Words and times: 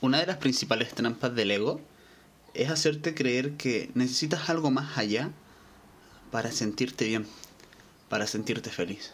una 0.00 0.18
de 0.18 0.26
las 0.26 0.36
principales 0.36 0.94
trampas 0.94 1.34
del 1.34 1.50
ego 1.50 1.80
es 2.54 2.70
hacerte 2.70 3.14
creer 3.14 3.52
que 3.56 3.90
necesitas 3.94 4.48
algo 4.48 4.70
más 4.70 4.98
allá 4.98 5.30
para 6.30 6.52
sentirte 6.52 7.06
bien, 7.06 7.26
para 8.08 8.26
sentirte 8.26 8.70
feliz. 8.70 9.12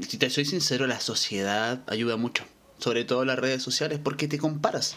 Si 0.00 0.16
te 0.16 0.30
soy 0.30 0.44
sincero, 0.44 0.86
la 0.86 1.00
sociedad 1.00 1.82
ayuda 1.86 2.16
mucho, 2.16 2.44
sobre 2.78 3.04
todo 3.04 3.24
las 3.24 3.38
redes 3.38 3.62
sociales, 3.62 4.00
porque 4.02 4.28
te 4.28 4.38
comparas. 4.38 4.96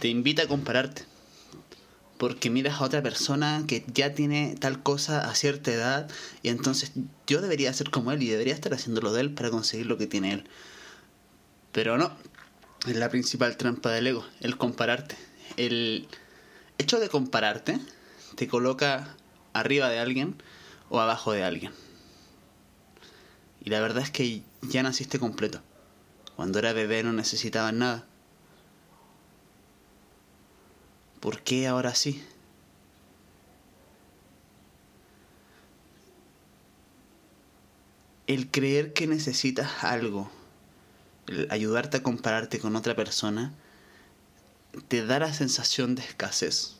Te 0.00 0.08
invita 0.08 0.42
a 0.42 0.48
compararte. 0.48 1.04
Porque 2.18 2.50
miras 2.50 2.80
a 2.80 2.84
otra 2.84 3.02
persona 3.02 3.64
que 3.66 3.84
ya 3.92 4.14
tiene 4.14 4.56
tal 4.58 4.82
cosa 4.82 5.28
a 5.28 5.34
cierta 5.34 5.72
edad 5.72 6.10
y 6.42 6.48
entonces 6.48 6.92
yo 7.26 7.40
debería 7.40 7.72
ser 7.72 7.90
como 7.90 8.12
él 8.12 8.22
y 8.22 8.28
debería 8.28 8.54
estar 8.54 8.72
haciendo 8.72 9.00
lo 9.00 9.12
de 9.12 9.20
él 9.20 9.34
para 9.34 9.50
conseguir 9.50 9.86
lo 9.86 9.98
que 9.98 10.06
tiene 10.06 10.32
él. 10.32 10.44
Pero 11.72 11.98
no, 11.98 12.16
es 12.86 12.96
la 12.96 13.08
principal 13.08 13.56
trampa 13.56 13.90
del 13.90 14.06
ego, 14.06 14.24
el 14.40 14.58
compararte. 14.58 15.16
El 15.56 16.06
hecho 16.78 17.00
de 17.00 17.08
compararte 17.08 17.78
te 18.34 18.48
coloca 18.48 19.16
arriba 19.52 19.88
de 19.88 19.98
alguien 19.98 20.36
o 20.90 21.00
abajo 21.00 21.32
de 21.32 21.44
alguien. 21.44 21.72
Y 23.64 23.70
la 23.70 23.80
verdad 23.80 24.02
es 24.02 24.10
que 24.10 24.42
ya 24.62 24.82
naciste 24.82 25.18
completo. 25.18 25.62
Cuando 26.36 26.58
era 26.58 26.72
bebé 26.72 27.02
no 27.02 27.12
necesitabas 27.12 27.72
nada. 27.72 28.04
¿Por 31.20 31.40
qué 31.42 31.66
ahora 31.66 31.94
sí? 31.94 32.22
El 38.26 38.50
creer 38.50 38.92
que 38.92 39.06
necesitas 39.06 39.84
algo, 39.84 40.30
ayudarte 41.50 41.98
a 41.98 42.02
compararte 42.02 42.58
con 42.58 42.76
otra 42.76 42.94
persona, 42.94 43.54
te 44.88 45.04
da 45.04 45.18
la 45.18 45.32
sensación 45.32 45.94
de 45.94 46.02
escasez. 46.02 46.76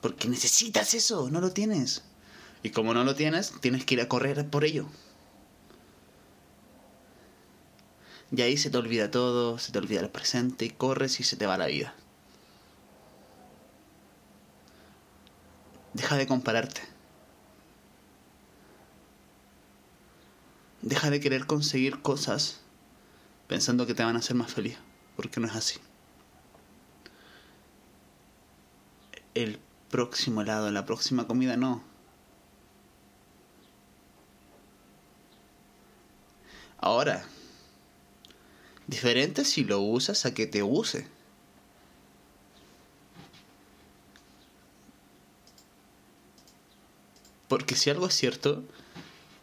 Porque 0.00 0.28
necesitas 0.28 0.94
eso, 0.94 1.30
no 1.30 1.40
lo 1.40 1.50
tienes. 1.52 2.02
Y 2.62 2.70
como 2.70 2.94
no 2.94 3.04
lo 3.04 3.14
tienes, 3.14 3.52
tienes 3.60 3.84
que 3.84 3.94
ir 3.94 4.00
a 4.00 4.08
correr 4.08 4.48
por 4.48 4.64
ello. 4.64 4.86
Y 8.30 8.42
ahí 8.42 8.56
se 8.56 8.70
te 8.70 8.76
olvida 8.76 9.10
todo, 9.10 9.58
se 9.58 9.72
te 9.72 9.78
olvida 9.78 10.00
el 10.00 10.10
presente 10.10 10.64
y 10.64 10.70
corres 10.70 11.18
y 11.20 11.24
se 11.24 11.36
te 11.36 11.46
va 11.46 11.56
la 11.56 11.66
vida. 11.66 11.94
Deja 15.94 16.16
de 16.16 16.26
compararte. 16.26 16.82
Deja 20.82 21.10
de 21.10 21.20
querer 21.20 21.46
conseguir 21.46 22.02
cosas 22.02 22.60
pensando 23.48 23.86
que 23.86 23.94
te 23.94 24.04
van 24.04 24.14
a 24.14 24.20
hacer 24.20 24.36
más 24.36 24.52
feliz, 24.52 24.76
porque 25.16 25.40
no 25.40 25.48
es 25.48 25.54
así. 25.56 25.80
El 29.34 29.58
próximo 29.90 30.42
helado, 30.42 30.70
la 30.70 30.84
próxima 30.84 31.26
comida, 31.26 31.56
no. 31.56 31.82
Ahora, 36.78 37.24
diferente 38.86 39.44
si 39.44 39.64
lo 39.64 39.80
usas 39.80 40.26
a 40.26 40.34
que 40.34 40.46
te 40.46 40.62
use. 40.62 41.08
Porque 47.48 47.74
si 47.74 47.88
algo 47.88 48.06
es 48.06 48.14
cierto, 48.14 48.62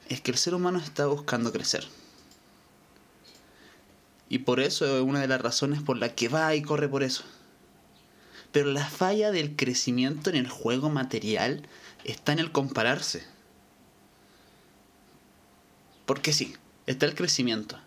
es 0.09 0.21
que 0.21 0.29
el 0.29 0.37
ser 0.37 0.53
humano 0.53 0.77
está 0.77 1.07
buscando 1.07 1.51
crecer. 1.51 1.87
Y 4.35 4.39
por 4.39 4.59
eso 4.59 4.97
es 4.97 5.01
una 5.01 5.21
de 5.21 5.29
las 5.29 5.39
razones 5.39 5.81
por 5.81 5.95
la 5.95 6.13
que 6.13 6.27
va 6.27 6.53
y 6.55 6.61
corre 6.61 6.89
por 6.89 7.03
eso. 7.03 7.23
Pero 8.51 8.69
la 8.69 8.85
falla 8.85 9.31
del 9.31 9.55
crecimiento 9.55 10.29
en 10.29 10.35
el 10.35 10.49
juego 10.49 10.89
material 10.89 11.65
está 12.03 12.33
en 12.33 12.39
el 12.39 12.51
compararse. 12.51 13.23
Porque 16.05 16.33
sí, 16.33 16.53
está 16.85 17.05
el 17.05 17.15
crecimiento. 17.15 17.79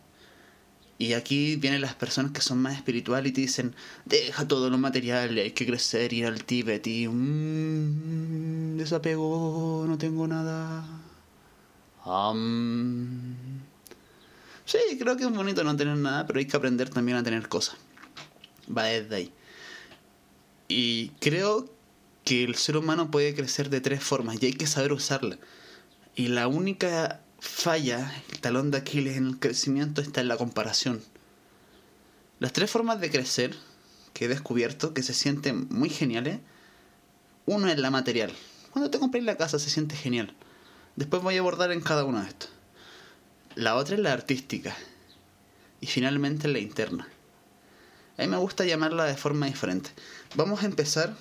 Y 0.96 1.12
aquí 1.12 1.56
vienen 1.56 1.82
las 1.82 1.94
personas 1.94 2.32
que 2.32 2.40
son 2.40 2.62
más 2.62 2.76
espirituales 2.76 3.28
y 3.28 3.34
te 3.34 3.42
dicen, 3.42 3.74
deja 4.06 4.48
todo 4.48 4.70
lo 4.70 4.78
material, 4.78 5.36
hay 5.36 5.50
que 5.50 5.66
crecer, 5.66 6.14
ir 6.14 6.24
al 6.24 6.44
Tíbet 6.44 6.86
y... 6.86 7.08
Mmm, 7.08 8.78
desapego, 8.78 9.84
no 9.86 9.98
tengo 9.98 10.26
nada. 10.26 10.82
Sí, 14.68 14.98
creo 14.98 15.16
que 15.16 15.24
es 15.24 15.30
bonito 15.30 15.64
no 15.64 15.76
tener 15.76 15.96
nada, 15.96 16.26
pero 16.26 16.38
hay 16.38 16.46
que 16.46 16.56
aprender 16.56 16.90
también 16.90 17.18
a 17.18 17.22
tener 17.22 17.48
cosas. 17.48 17.76
Va 18.76 18.84
desde 18.84 19.16
ahí. 19.16 19.32
Y 20.68 21.08
creo 21.20 21.72
que 22.24 22.44
el 22.44 22.54
ser 22.56 22.76
humano 22.76 23.10
puede 23.10 23.34
crecer 23.34 23.70
de 23.70 23.80
tres 23.80 24.02
formas 24.02 24.42
y 24.42 24.46
hay 24.46 24.52
que 24.52 24.66
saber 24.66 24.92
usarla. 24.92 25.38
Y 26.14 26.28
la 26.28 26.46
única 26.46 27.22
falla, 27.40 28.12
el 28.30 28.40
talón 28.40 28.70
de 28.70 28.78
Aquiles 28.78 29.16
en 29.16 29.26
el 29.26 29.38
crecimiento 29.38 30.02
está 30.02 30.20
en 30.20 30.28
la 30.28 30.36
comparación. 30.36 31.02
Las 32.38 32.52
tres 32.52 32.70
formas 32.70 33.00
de 33.00 33.10
crecer 33.10 33.56
que 34.12 34.26
he 34.26 34.28
descubierto 34.28 34.92
que 34.92 35.02
se 35.02 35.14
sienten 35.14 35.68
muy 35.70 35.88
geniales, 35.88 36.40
uno 37.46 37.68
es 37.68 37.78
la 37.78 37.90
material. 37.90 38.32
Cuando 38.72 38.90
te 38.90 38.98
compré 38.98 39.22
la 39.22 39.36
casa 39.36 39.58
se 39.58 39.70
siente 39.70 39.96
genial. 39.96 40.34
Después 40.96 41.22
voy 41.22 41.36
a 41.36 41.40
abordar 41.40 41.72
en 41.72 41.80
cada 41.80 42.04
uno 42.04 42.20
de 42.20 42.28
estos. 42.28 42.50
La 43.58 43.74
otra 43.74 43.96
es 43.96 44.00
la 44.00 44.12
artística. 44.12 44.76
Y 45.80 45.86
finalmente 45.86 46.46
la 46.48 46.58
interna. 46.58 47.08
A 48.16 48.22
mí 48.22 48.28
me 48.28 48.36
gusta 48.36 48.64
llamarla 48.64 49.04
de 49.04 49.16
forma 49.16 49.46
diferente. 49.46 49.90
Vamos 50.34 50.62
a 50.62 50.66
empezar 50.66 51.14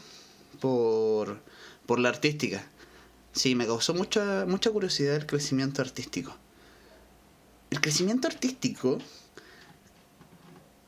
por, 0.59 1.41
por 1.85 1.99
la 1.99 2.09
artística 2.09 2.63
Sí, 3.37 3.53
me 3.53 3.67
causó 3.67 3.93
mucha, 3.93 4.45
mucha 4.47 4.71
curiosidad 4.71 5.15
el 5.15 5.27
crecimiento 5.27 5.83
artístico. 5.83 6.35
El 7.69 7.79
crecimiento 7.81 8.27
artístico 8.27 8.97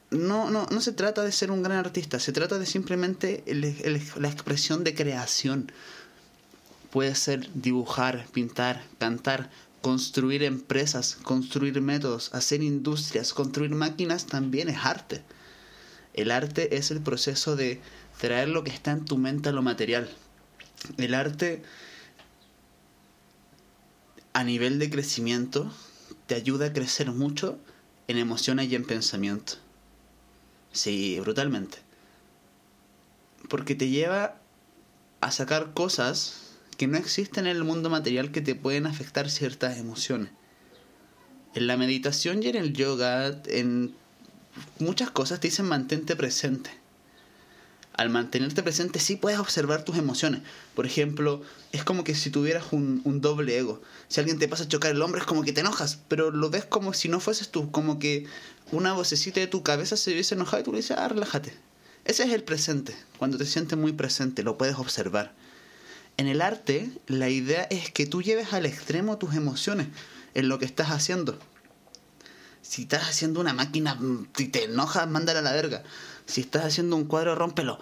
no, 0.09 0.49
no, 0.49 0.65
no 0.65 0.81
se 0.81 0.91
trata 0.91 1.21
de 1.21 1.31
ser 1.31 1.51
un 1.51 1.61
gran 1.61 1.77
artista, 1.77 2.19
se 2.19 2.31
trata 2.31 2.57
de 2.57 2.65
simplemente 2.65 3.43
la 3.45 4.29
expresión 4.29 4.83
de 4.83 4.95
creación. 4.95 5.71
Puede 6.89 7.13
ser 7.13 7.51
dibujar, 7.53 8.25
pintar, 8.33 8.83
cantar, 8.97 9.51
construir 9.81 10.43
empresas, 10.43 11.15
construir 11.23 11.79
métodos, 11.81 12.33
hacer 12.33 12.61
industrias, 12.63 13.33
construir 13.33 13.71
máquinas 13.71 14.25
también 14.25 14.69
es 14.69 14.85
arte. 14.85 15.23
El 16.13 16.31
arte 16.31 16.75
es 16.77 16.91
el 16.91 17.01
proceso 17.01 17.55
de 17.55 17.81
traer 18.19 18.49
lo 18.49 18.63
que 18.63 18.71
está 18.71 18.91
en 18.91 19.05
tu 19.05 19.17
mente 19.17 19.49
a 19.49 19.51
lo 19.53 19.61
material. 19.61 20.09
El 20.97 21.13
arte 21.13 21.63
a 24.33 24.43
nivel 24.43 24.79
de 24.79 24.89
crecimiento 24.89 25.71
te 26.27 26.35
ayuda 26.35 26.67
a 26.67 26.73
crecer 26.73 27.11
mucho 27.11 27.57
en 28.07 28.17
emociones 28.17 28.69
y 28.69 28.75
en 28.75 28.85
pensamiento. 28.85 29.53
Sí, 30.71 31.19
brutalmente. 31.19 31.79
Porque 33.47 33.75
te 33.75 33.89
lleva 33.89 34.39
a 35.21 35.31
sacar 35.31 35.73
cosas 35.73 36.48
que 36.79 36.87
no 36.87 36.97
existen 36.97 37.45
en 37.45 37.55
el 37.55 37.63
mundo 37.63 37.91
material 37.91 38.31
que 38.31 38.41
te 38.41 38.55
pueden 38.55 38.87
afectar 38.87 39.29
ciertas 39.29 39.77
emociones. 39.77 40.31
En 41.53 41.67
la 41.67 41.77
meditación 41.77 42.41
y 42.41 42.47
en 42.47 42.55
el 42.55 42.73
yoga, 42.73 43.39
en 43.45 43.93
muchas 44.79 45.11
cosas 45.11 45.39
te 45.39 45.49
dicen 45.49 45.67
mantente 45.67 46.15
presente 46.15 46.71
al 47.99 48.09
mantenerte 48.09 48.63
presente 48.63 48.97
sí 48.97 49.17
puedes 49.17 49.39
observar 49.39 49.83
tus 49.83 49.97
emociones. 49.97 50.39
Por 50.73 50.85
ejemplo, 50.85 51.41
es 51.73 51.83
como 51.83 52.05
que 52.05 52.15
si 52.15 52.29
tuvieras 52.29 52.71
un, 52.71 53.19
doble 53.19 53.57
ego. 53.57 53.81
Si 54.07 54.21
alguien 54.21 54.39
te 54.39 54.47
pasa 54.47 54.63
a 54.63 54.67
chocar 54.69 54.91
el 54.91 55.01
hombro 55.01 55.19
es 55.19 55.27
como 55.27 55.43
que 55.43 55.51
te 55.51 55.59
enojas, 55.59 55.99
pero 56.07 56.31
lo 56.31 56.49
ves 56.49 56.63
como 56.63 56.93
si 56.93 57.09
no 57.09 57.19
fueses 57.19 57.49
tú, 57.49 57.71
como 57.71 57.99
que 57.99 58.25
una 58.71 58.93
vocecita 58.93 59.41
de 59.41 59.47
tu 59.47 59.63
cabeza 59.63 59.97
se 59.97 60.13
hubiese 60.13 60.35
enojado 60.35 60.61
y 60.61 60.63
tú 60.63 60.71
le 60.71 60.77
dices, 60.77 60.95
ah, 60.97 61.09
relájate. 61.09 61.51
Ese 62.05 62.23
es 62.23 62.31
el 62.31 62.43
presente, 62.43 62.95
cuando 63.17 63.37
te 63.37 63.45
sientes 63.45 63.77
muy 63.77 63.91
presente, 63.91 64.43
lo 64.43 64.57
puedes 64.57 64.75
observar. 64.75 65.33
En 66.19 66.27
el 66.27 66.41
arte, 66.41 66.91
la 67.07 67.29
idea 67.29 67.63
es 67.69 67.91
que 67.91 68.05
tú 68.05 68.21
lleves 68.21 68.51
al 68.51 68.65
extremo 68.65 69.17
tus 69.17 69.35
emociones 69.35 69.87
en 70.33 70.49
lo 70.49 70.59
que 70.59 70.65
estás 70.65 70.89
haciendo. 70.89 71.39
Si 72.61 72.81
estás 72.81 73.03
haciendo 73.03 73.39
una 73.39 73.53
máquina 73.53 73.97
y 74.37 74.49
te 74.49 74.65
enojas, 74.65 75.07
mándala 75.07 75.39
a 75.39 75.43
la 75.43 75.53
verga. 75.53 75.81
Si 76.25 76.41
estás 76.41 76.65
haciendo 76.65 76.97
un 76.97 77.05
cuadro, 77.05 77.35
rómpelo. 77.35 77.79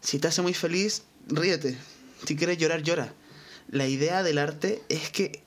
Si 0.00 0.18
te 0.18 0.28
hace 0.28 0.40
muy 0.40 0.54
feliz, 0.54 1.02
ríete. 1.26 1.76
Si 2.26 2.34
quieres 2.34 2.56
llorar, 2.56 2.82
llora. 2.82 3.12
La 3.68 3.86
idea 3.88 4.22
del 4.22 4.38
arte 4.38 4.82
es 4.88 5.10
que 5.10 5.42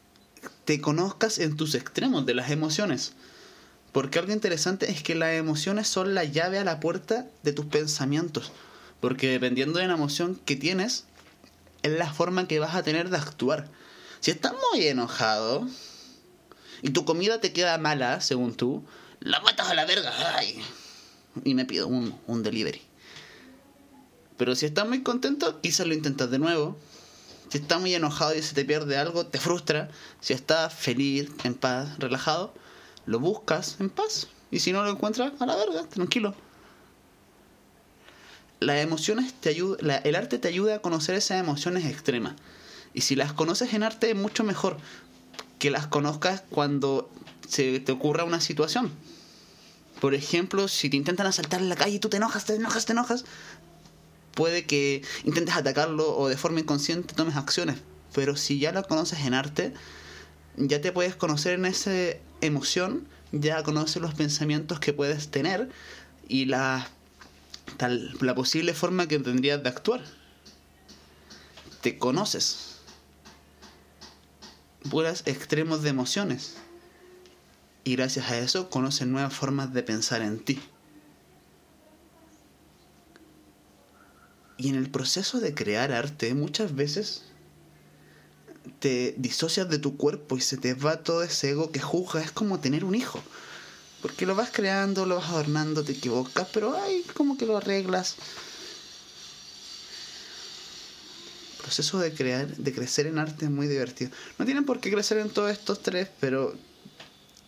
te 0.65 0.79
conozcas 0.79 1.39
en 1.39 1.55
tus 1.57 1.73
extremos 1.73 2.27
de 2.27 2.35
las 2.35 2.51
emociones. 2.51 3.13
Porque 3.91 4.19
algo 4.19 4.33
interesante 4.33 4.91
es 4.91 5.01
que 5.01 5.15
las 5.15 5.33
emociones 5.33 5.87
son 5.87 6.13
la 6.13 6.25
llave 6.25 6.59
a 6.59 6.63
la 6.63 6.79
puerta 6.79 7.25
de 7.41 7.53
tus 7.53 7.65
pensamientos. 7.65 8.51
Porque 8.99 9.29
dependiendo 9.31 9.79
de 9.79 9.87
la 9.87 9.95
emoción 9.95 10.39
que 10.45 10.55
tienes, 10.55 11.05
es 11.83 11.91
la 11.91 12.11
forma 12.11 12.47
que 12.47 12.59
vas 12.59 12.75
a 12.75 12.83
tener 12.83 13.09
de 13.09 13.17
actuar. 13.17 13.69
Si 14.19 14.31
estás 14.31 14.53
muy 14.71 14.87
enojado 14.87 15.67
y 16.81 16.89
tu 16.89 17.05
comida 17.05 17.39
te 17.39 17.53
queda 17.53 17.77
mala, 17.77 18.21
según 18.21 18.55
tú, 18.55 18.83
la 19.19 19.39
matas 19.41 19.69
a 19.69 19.73
la 19.73 19.85
verga. 19.85 20.11
Ay, 20.35 20.61
y 21.43 21.53
me 21.53 21.65
pido 21.65 21.87
un, 21.87 22.19
un 22.27 22.43
delivery. 22.43 22.81
Pero 24.37 24.55
si 24.55 24.65
estás 24.65 24.87
muy 24.87 25.03
contento, 25.03 25.61
quizás 25.61 25.87
lo 25.87 25.93
intentas 25.93 26.29
de 26.29 26.39
nuevo. 26.39 26.77
Si 27.49 27.59
estás 27.59 27.79
muy 27.79 27.93
enojado 27.95 28.35
y 28.35 28.41
se 28.41 28.53
te 28.53 28.65
pierde 28.65 28.97
algo, 28.97 29.25
te 29.25 29.39
frustra. 29.39 29.89
Si 30.19 30.33
estás 30.33 30.73
feliz, 30.73 31.29
en 31.43 31.55
paz, 31.55 31.97
relajado, 31.97 32.53
lo 33.05 33.19
buscas 33.19 33.77
en 33.79 33.89
paz. 33.89 34.27
Y 34.51 34.59
si 34.59 34.71
no 34.71 34.83
lo 34.83 34.91
encuentras, 34.91 35.33
a 35.39 35.45
la 35.45 35.55
verga, 35.55 35.83
tranquilo. 35.87 36.35
Las 38.59 38.77
emociones 38.77 39.33
te 39.33 39.49
ayuda, 39.49 39.97
el 39.97 40.15
arte 40.15 40.39
te 40.39 40.47
ayuda 40.47 40.75
a 40.75 40.79
conocer 40.79 41.15
esas 41.15 41.39
emociones 41.39 41.85
extremas. 41.85 42.35
Y 42.93 43.01
si 43.01 43.15
las 43.15 43.33
conoces 43.33 43.73
en 43.73 43.83
arte, 43.83 44.09
es 44.09 44.15
mucho 44.15 44.43
mejor 44.43 44.77
que 45.59 45.69
las 45.69 45.87
conozcas 45.87 46.43
cuando 46.49 47.09
se 47.47 47.79
te 47.79 47.91
ocurra 47.91 48.23
una 48.23 48.41
situación. 48.41 48.91
Por 50.01 50.13
ejemplo, 50.13 50.67
si 50.67 50.89
te 50.89 50.97
intentan 50.97 51.27
asaltar 51.27 51.61
en 51.61 51.69
la 51.69 51.75
calle 51.75 51.95
y 51.95 51.99
tú 51.99 52.09
te 52.09 52.17
enojas, 52.17 52.45
te 52.45 52.55
enojas, 52.55 52.85
te 52.85 52.93
enojas, 52.93 53.25
puede 54.33 54.65
que 54.65 55.01
intentes 55.23 55.55
atacarlo 55.55 56.15
o 56.15 56.27
de 56.27 56.37
forma 56.37 56.59
inconsciente 56.59 57.15
tomes 57.15 57.35
acciones. 57.35 57.77
Pero 58.13 58.35
si 58.35 58.59
ya 58.59 58.71
la 58.71 58.83
conoces 58.83 59.19
en 59.19 59.33
arte, 59.33 59.73
ya 60.55 60.81
te 60.81 60.91
puedes 60.91 61.15
conocer 61.15 61.53
en 61.53 61.65
esa 61.65 61.91
emoción, 62.41 63.07
ya 63.31 63.63
conoces 63.63 64.01
los 64.01 64.13
pensamientos 64.13 64.79
que 64.79 64.93
puedes 64.93 65.29
tener 65.29 65.69
y 66.27 66.45
la, 66.45 66.87
tal, 67.77 68.17
la 68.21 68.35
posible 68.35 68.73
forma 68.73 69.07
que 69.07 69.19
tendrías 69.19 69.61
de 69.61 69.69
actuar. 69.69 70.01
Te 71.81 71.97
conoces. 71.97 72.77
Puras 74.89 75.23
extremos 75.25 75.83
de 75.83 75.89
emociones. 75.89 76.55
Y 77.83 77.95
gracias 77.95 78.29
a 78.31 78.37
eso 78.39 78.69
conoces 78.69 79.07
nuevas 79.07 79.33
formas 79.33 79.73
de 79.73 79.83
pensar 79.83 80.21
en 80.21 80.39
ti. 80.39 80.59
Y 84.57 84.69
en 84.69 84.75
el 84.75 84.89
proceso 84.89 85.39
de 85.39 85.53
crear 85.53 85.91
arte 85.91 86.33
muchas 86.33 86.75
veces 86.75 87.23
te 88.79 89.15
disocias 89.17 89.69
de 89.69 89.79
tu 89.79 89.97
cuerpo 89.97 90.37
y 90.37 90.41
se 90.41 90.57
te 90.57 90.73
va 90.73 91.03
todo 91.03 91.23
ese 91.23 91.51
ego 91.51 91.71
que 91.71 91.79
juzga. 91.79 92.21
Es 92.21 92.31
como 92.31 92.59
tener 92.59 92.83
un 92.83 92.95
hijo. 92.95 93.21
Porque 94.01 94.25
lo 94.25 94.35
vas 94.35 94.49
creando, 94.51 95.05
lo 95.05 95.15
vas 95.15 95.29
adornando, 95.29 95.83
te 95.83 95.93
equivocas, 95.93 96.47
pero 96.53 96.75
hay 96.79 97.01
como 97.15 97.37
que 97.37 97.45
lo 97.45 97.57
arreglas. 97.57 98.15
El 101.57 101.63
proceso 101.63 101.99
de 101.99 102.13
crear, 102.13 102.47
de 102.47 102.73
crecer 102.73 103.07
en 103.07 103.17
arte 103.17 103.45
es 103.45 103.51
muy 103.51 103.67
divertido. 103.67 104.11
No 104.37 104.45
tienen 104.45 104.65
por 104.65 104.79
qué 104.79 104.91
crecer 104.91 105.17
en 105.17 105.29
todos 105.29 105.51
estos 105.51 105.81
tres, 105.81 106.07
pero 106.19 106.55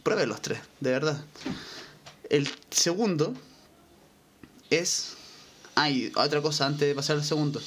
pruebe 0.04 0.26
los 0.26 0.42
tres, 0.42 0.60
de 0.80 0.92
verdad. 0.92 1.24
El 2.30 2.50
segundo 2.72 3.34
es 4.70 5.14
hay 5.76 6.12
otra 6.16 6.42
cosa 6.42 6.66
antes 6.66 6.88
de 6.88 6.96
pasar 6.96 7.18
al 7.18 7.24
segundo. 7.24 7.62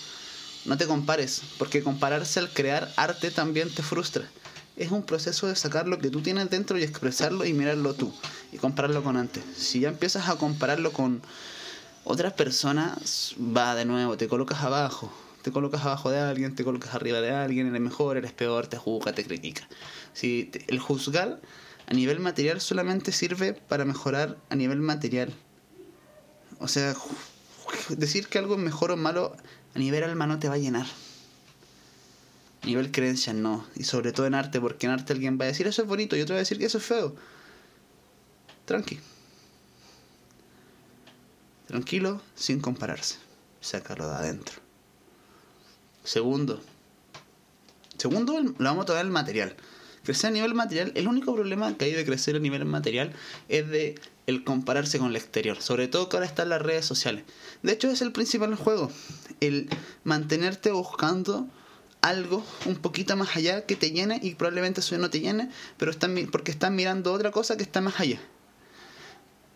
No 0.64 0.76
te 0.76 0.87
compares, 0.87 1.43
porque 1.58 1.82
compararse 1.82 2.40
al 2.40 2.50
crear 2.50 2.93
arte 2.96 3.31
también 3.31 3.73
te 3.73 3.82
frustra. 3.82 4.28
Es 4.76 4.90
un 4.90 5.02
proceso 5.02 5.46
de 5.46 5.56
sacar 5.56 5.88
lo 5.88 5.99
que 5.99 6.11
tú 6.11 6.20
tienes 6.20 6.50
dentro 6.50 6.78
y 6.78 6.82
expresarlo 6.82 7.44
y 7.44 7.52
mirarlo 7.52 7.94
tú 7.94 8.12
y 8.52 8.58
compararlo 8.58 9.02
con 9.02 9.16
antes. 9.16 9.43
Si 9.56 9.81
ya 9.81 9.88
empiezas 9.88 10.28
a 10.28 10.37
compararlo 10.37 10.93
con 10.93 11.22
otras 12.04 12.34
personas, 12.34 13.34
va 13.38 13.75
de 13.75 13.84
nuevo, 13.84 14.16
te 14.16 14.28
colocas 14.28 14.62
abajo. 14.62 15.12
Te 15.43 15.50
colocas 15.50 15.81
abajo 15.84 16.10
de 16.10 16.20
alguien, 16.20 16.54
te 16.54 16.62
colocas 16.62 16.94
arriba 16.94 17.20
de 17.20 17.32
alguien, 17.32 17.66
eres 17.66 17.81
mejor, 17.81 18.16
eres 18.16 18.32
peor, 18.32 18.69
te 18.69 18.76
juzga, 18.76 19.12
te 19.12 19.25
critica. 19.25 19.69
Si 20.12 20.52
el 20.69 20.78
juzgar 20.78 21.40
a 21.87 21.94
nivel 21.94 22.20
material 22.20 22.60
solamente 22.60 23.10
sirve 23.10 23.54
para 23.54 23.84
mejorar 23.84 24.38
a 24.50 24.54
nivel 24.54 24.78
material. 24.78 25.34
O 26.60 26.69
sea, 26.69 26.94
decir 27.88 28.28
que 28.28 28.38
algo 28.38 28.54
es 28.54 28.60
mejor 28.60 28.93
o 28.93 28.96
malo 28.96 29.37
a 29.75 29.78
nivel 29.78 30.04
alma 30.04 30.26
no 30.26 30.38
te 30.38 30.49
va 30.49 30.54
a 30.54 30.58
llenar. 30.58 30.87
A 32.62 32.66
nivel 32.66 32.93
creencia 32.93 33.32
no. 33.32 33.66
Y 33.75 33.82
sobre 33.82 34.12
todo 34.12 34.26
en 34.26 34.34
arte, 34.34 34.60
porque 34.60 34.87
en 34.87 34.93
arte 34.93 35.12
alguien 35.12 35.38
va 35.40 35.44
a 35.46 35.49
decir 35.49 35.66
eso 35.66 35.82
es 35.82 35.88
bonito 35.88 36.16
y 36.16 36.20
otro 36.20 36.34
va 36.34 36.38
a 36.38 36.44
decir 36.44 36.58
que 36.58 36.66
eso 36.66 36.78
es 36.78 36.84
feo. 36.84 37.16
Tranqui. 38.73 38.99
Tranquilo, 41.67 42.23
sin 42.35 42.59
compararse. 42.59 43.17
Sácalo 43.61 44.09
de 44.09 44.15
adentro. 44.15 44.61
Segundo. 46.05 46.59
Segundo, 47.99 48.41
lo 48.41 48.55
vamos 48.59 48.85
a 48.85 48.87
tomar 48.87 49.05
el 49.05 49.11
material. 49.11 49.57
Crecer 50.05 50.29
a 50.29 50.33
nivel 50.33 50.55
material, 50.55 50.91
el 50.95 51.07
único 51.07 51.35
problema 51.35 51.77
que 51.77 51.85
hay 51.85 51.93
de 51.93 52.07
crecer 52.07 52.37
a 52.37 52.39
nivel 52.39 52.65
material 52.65 53.13
es 53.51 53.69
de 53.69 53.97
el 54.27 54.43
compararse 54.43 54.99
con 54.99 55.09
el 55.09 55.17
exterior, 55.17 55.61
sobre 55.61 55.87
todo 55.87 56.09
que 56.09 56.17
ahora 56.17 56.27
están 56.27 56.49
las 56.49 56.63
redes 56.63 56.87
sociales. 56.87 57.25
De 57.63 57.73
hecho, 57.73 57.91
es 57.91 58.01
el 58.01 58.13
principal 58.13 58.55
juego, 58.55 58.91
el 59.41 59.69
mantenerte 60.03 60.71
buscando 60.71 61.47
algo 62.01 62.43
un 62.65 62.77
poquito 62.77 63.19
más 63.19 63.37
allá 63.37 63.67
que 63.67 63.77
te 63.77 63.91
llene 63.91 64.19
y 64.23 64.35
probablemente 64.35 64.81
eso 64.81 64.97
no 64.97 65.11
te 65.11 65.21
llene, 65.21 65.51
pero 65.77 65.91
están 65.91 66.17
porque 66.33 66.53
están 66.53 66.75
mirando 66.75 67.13
otra 67.13 67.33
cosa 67.33 67.59
que 67.59 67.65
está 67.65 67.83
más 67.83 68.01
allá. 68.01 68.19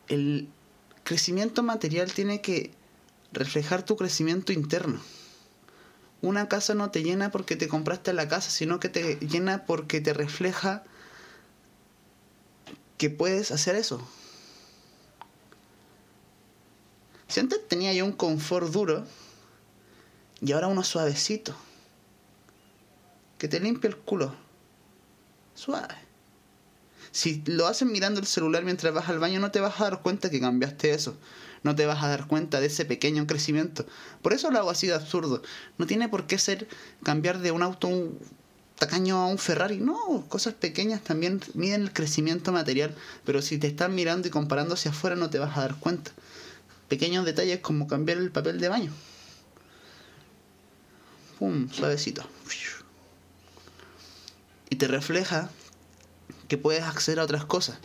El 0.09 0.49
crecimiento 1.05 1.63
material 1.63 2.13
tiene 2.13 2.41
que 2.41 2.73
reflejar 3.33 3.85
tu 3.85 3.97
crecimiento 3.97 4.53
interno 4.53 5.01
una 6.23 6.49
casa 6.49 6.75
no 6.75 6.91
te 6.91 7.03
llena 7.03 7.31
porque 7.31 7.57
te 7.57 7.69
compraste 7.69 8.13
la 8.13 8.29
casa, 8.29 8.51
sino 8.51 8.81
que 8.81 8.89
te 8.89 9.17
llena 9.17 9.65
porque 9.67 10.01
te 10.01 10.13
refleja 10.13 10.83
que 12.99 13.11
puedes 13.11 13.51
hacer 13.51 13.77
eso. 13.77 14.07
Si 17.29 17.41
antes 17.41 17.67
tenía 17.69 17.93
yo 17.93 18.05
un 18.05 18.13
confort 18.13 18.71
duro 18.73 19.05
y 20.41 20.53
ahora 20.53 20.69
uno 20.69 20.83
suavecito, 20.83 21.55
que 23.39 23.49
te 23.49 23.61
limpia 23.61 23.89
el 23.89 23.97
culo, 23.97 24.35
suave. 25.55 26.06
Si 27.17 27.43
lo 27.47 27.67
haces 27.67 27.89
mirando 27.89 28.21
el 28.21 28.27
celular 28.27 28.63
mientras 28.63 28.93
vas 28.93 29.09
al 29.09 29.19
baño, 29.19 29.41
no 29.41 29.51
te 29.51 29.61
vas 29.61 29.81
a 29.81 29.85
dar 29.85 30.03
cuenta 30.03 30.29
que 30.29 30.39
cambiaste 30.39 30.91
eso 30.91 31.17
no 31.67 31.75
te 31.75 31.85
vas 31.85 32.03
a 32.03 32.09
dar 32.09 32.27
cuenta 32.27 32.61
de 32.61 32.67
ese 32.67 32.85
pequeño 32.85 33.27
crecimiento. 33.27 33.87
Por 34.23 34.33
eso 34.33 34.51
lo 34.51 34.59
hago 34.59 34.71
así 34.71 34.87
de 34.87 34.95
absurdo. 34.95 35.43
No 35.79 35.87
tiene 35.87 36.09
por 36.09 36.27
qué 36.27 36.39
ser 36.39 36.69
cambiar 37.03 37.41
de 37.41 37.51
un 37.51 37.63
auto 37.63 37.89
un 37.89 38.19
tacaño 38.79 39.17
a 39.17 39.27
un 39.27 39.37
Ferrari. 39.37 39.79
No, 39.79 40.25
cosas 40.29 40.55
pequeñas 40.55 41.03
también 41.03 41.41
miden 41.55 41.83
el 41.83 41.93
crecimiento 41.93 42.53
material. 42.53 42.95
Pero 43.25 43.43
si 43.43 43.59
te 43.59 43.67
están 43.67 43.95
mirando 43.95 44.29
y 44.29 44.31
comparando 44.31 44.75
hacia 44.75 44.93
afuera 44.93 45.17
no 45.17 45.29
te 45.29 45.39
vas 45.39 45.57
a 45.57 45.63
dar 45.63 45.75
cuenta. 45.77 46.13
Pequeños 46.89 47.25
detalles 47.25 47.61
como 47.61 47.89
cambiar 47.89 48.19
el 48.19 48.31
papel 48.31 48.61
de 48.61 48.69
baño. 48.69 48.93
Pum, 51.39 51.69
suavecito. 51.71 52.25
Y 54.71 54.77
te 54.77 54.89
refleja 54.89 55.51
que 56.49 56.59
puedes 56.59 56.85
acceder 56.85 57.21
a 57.21 57.25
otras 57.25 57.45
cosas 57.45 57.79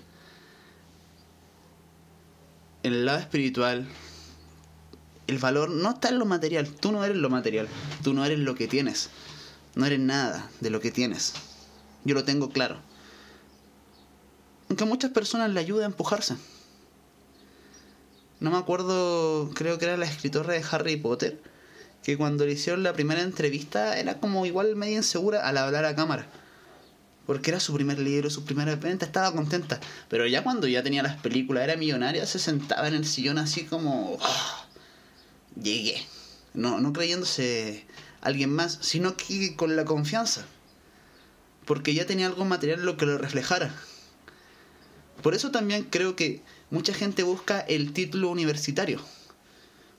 en 2.84 2.94
el 2.94 3.06
lado 3.06 3.20
espiritual, 3.20 3.88
el 5.28 5.38
valor 5.38 5.70
no 5.70 5.92
está 5.92 6.10
en 6.10 6.20
lo 6.20 6.26
material. 6.26 6.68
Tú 6.68 6.92
no 6.92 7.04
eres 7.04 7.18
lo 7.18 7.30
material. 7.30 7.68
Tú 8.04 8.14
no 8.14 8.26
eres 8.26 8.40
lo 8.40 8.56
que 8.56 8.68
tienes. 8.68 9.10
No 9.76 9.86
eres 9.86 10.00
nada 10.00 10.50
de 10.60 10.70
lo 10.70 10.80
que 10.80 10.92
tienes. 10.92 11.34
Yo 12.04 12.16
lo 12.16 12.24
tengo 12.24 12.50
claro. 12.50 12.78
Aunque 14.70 14.84
a 14.84 14.88
muchas 14.88 15.12
personas 15.12 15.52
le 15.52 15.60
ayuda 15.60 15.84
a 15.84 15.88
empujarse. 15.88 16.36
No 18.40 18.50
me 18.50 18.58
acuerdo, 18.58 19.52
creo 19.54 19.78
que 19.78 19.86
era 19.86 19.98
la 19.98 20.06
escritora 20.06 20.54
de 20.54 20.66
Harry 20.72 20.98
Potter, 20.98 21.40
que 22.02 22.18
cuando 22.18 22.46
le 22.46 22.54
hicieron 22.54 22.82
la 22.82 22.94
primera 22.94 23.22
entrevista 23.22 24.00
era 24.00 24.20
como 24.20 24.48
igual 24.48 24.76
medio 24.76 24.98
insegura 24.98 25.48
al 25.48 25.58
hablar 25.58 25.86
a 25.86 25.96
cámara 25.96 26.28
porque 27.26 27.52
era 27.52 27.60
su 27.60 27.74
primer 27.74 28.00
libro, 28.00 28.30
su 28.30 28.46
primera 28.46 28.76
venta, 28.76 29.06
estaba 29.06 29.32
contenta. 29.34 29.80
Pero 30.10 30.26
ya 30.26 30.44
cuando 30.44 30.68
ya 30.68 30.84
tenía 30.84 31.04
las 31.04 31.18
películas, 31.18 31.64
era 31.64 31.76
millonaria, 31.76 32.26
se 32.26 32.40
sentaba 32.40 32.88
en 32.88 32.96
el 32.96 33.06
sillón 33.06 33.38
así 33.38 33.64
como... 33.66 34.18
Ah, 34.22 34.66
llegué. 35.62 36.06
No, 36.54 36.80
no 36.80 36.94
creyéndose 36.94 37.86
alguien 38.22 38.52
más, 38.52 38.80
sino 38.82 39.16
que 39.18 39.56
con 39.56 39.76
la 39.76 39.86
confianza. 39.86 40.46
Porque 41.66 41.94
ya 41.94 42.06
tenía 42.06 42.28
algo 42.28 42.44
material 42.44 42.84
lo 42.84 42.98
que 42.98 43.06
lo 43.06 43.18
reflejara. 43.18 43.74
Por 45.22 45.36
eso 45.36 45.52
también 45.52 45.84
creo 45.84 46.16
que 46.16 46.42
mucha 46.72 46.94
gente 46.94 47.22
busca 47.22 47.60
el 47.60 47.94
título 47.94 48.30
universitario. 48.30 49.00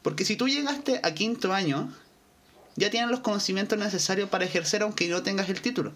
Porque 0.02 0.25
si 0.25 0.35
tú 0.35 0.49
llegaste 0.49 0.99
a 1.05 1.14
quinto 1.14 1.52
año, 1.52 1.95
ya 2.75 2.91
tienes 2.91 3.11
los 3.11 3.21
conocimientos 3.21 3.79
necesarios 3.79 4.29
para 4.29 4.45
ejercer 4.45 4.83
aunque 4.83 5.09
no 5.09 5.23
tengas 5.23 5.49
el 5.49 5.61
título 5.61 5.93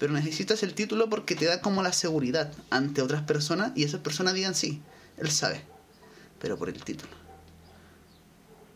pero 0.00 0.14
necesitas 0.14 0.62
el 0.62 0.72
título 0.72 1.10
porque 1.10 1.36
te 1.36 1.44
da 1.44 1.60
como 1.60 1.82
la 1.82 1.92
seguridad 1.92 2.50
ante 2.70 3.02
otras 3.02 3.20
personas 3.22 3.72
y 3.74 3.84
esas 3.84 4.00
personas 4.00 4.32
digan 4.32 4.54
sí, 4.54 4.80
él 5.18 5.30
sabe, 5.30 5.62
pero 6.40 6.56
por 6.56 6.70
el 6.70 6.82
título. 6.82 7.12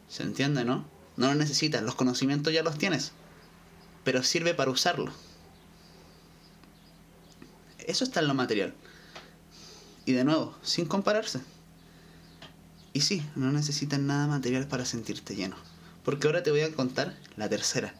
¿Se 0.06 0.22
entiende, 0.22 0.66
no? 0.66 0.84
No 1.16 1.28
lo 1.28 1.34
necesitas, 1.34 1.82
los 1.82 1.94
conocimientos 1.94 2.52
ya 2.52 2.62
los 2.62 2.76
tienes, 2.76 3.12
pero 4.04 4.22
sirve 4.22 4.52
para 4.52 4.70
usarlo. 4.70 5.10
Eso 7.78 8.04
está 8.04 8.20
en 8.20 8.28
lo 8.28 8.34
material. 8.34 8.74
Y 10.04 10.12
de 10.12 10.24
nuevo, 10.24 10.54
sin 10.62 10.84
compararse. 10.84 11.40
Y 12.92 13.00
sí, 13.00 13.26
no 13.34 13.50
necesitas 13.50 13.98
nada 13.98 14.26
material 14.26 14.68
para 14.68 14.84
sentirte 14.84 15.34
lleno. 15.34 15.56
Porque 16.04 16.26
ahora 16.26 16.42
te 16.42 16.50
voy 16.50 16.60
a 16.60 16.74
contar 16.74 17.16
la 17.38 17.48
tercera, 17.48 17.94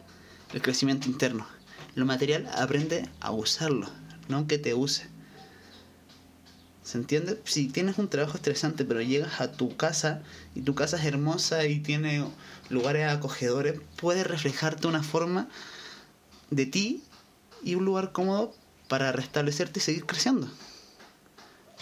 el 0.53 0.61
crecimiento 0.61 1.09
interno. 1.09 1.47
Lo 1.95 2.07
material 2.07 2.49
aprende 2.55 3.09
a 3.21 3.31
usarlo, 3.31 3.89
no 4.29 4.47
que 4.47 4.59
te 4.59 4.75
use. 4.75 5.07
¿Se 6.83 6.99
entiende? 6.99 7.41
Si 7.45 7.69
tienes 7.69 7.99
un 7.99 8.09
trabajo 8.09 8.37
estresante 8.37 8.85
pero 8.85 9.01
llegas 9.01 9.41
a 9.41 9.53
tu 9.53 9.77
casa 9.77 10.23
y 10.55 10.61
tu 10.61 10.75
casa 10.75 10.99
es 10.99 11.05
hermosa 11.05 11.65
y 11.67 11.81
tiene 11.81 12.25
lugares 12.69 13.11
acogedores, 13.11 13.81
puedes 13.97 14.27
reflejarte 14.27 14.87
una 14.87 15.03
forma 15.03 15.49
de 16.51 16.67
ti 16.67 17.03
y 17.63 17.77
un 17.77 17.85
lugar 17.85 18.13
cómodo 18.13 18.55
para 18.89 19.13
restablecerte 19.13 19.81
y 19.81 19.83
seguir 19.83 20.05
creciendo. 20.05 20.49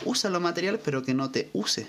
Usa 0.04 0.30
lo 0.30 0.40
material 0.40 0.78
pero 0.78 1.02
que 1.02 1.14
no 1.14 1.30
te 1.30 1.50
use. 1.52 1.88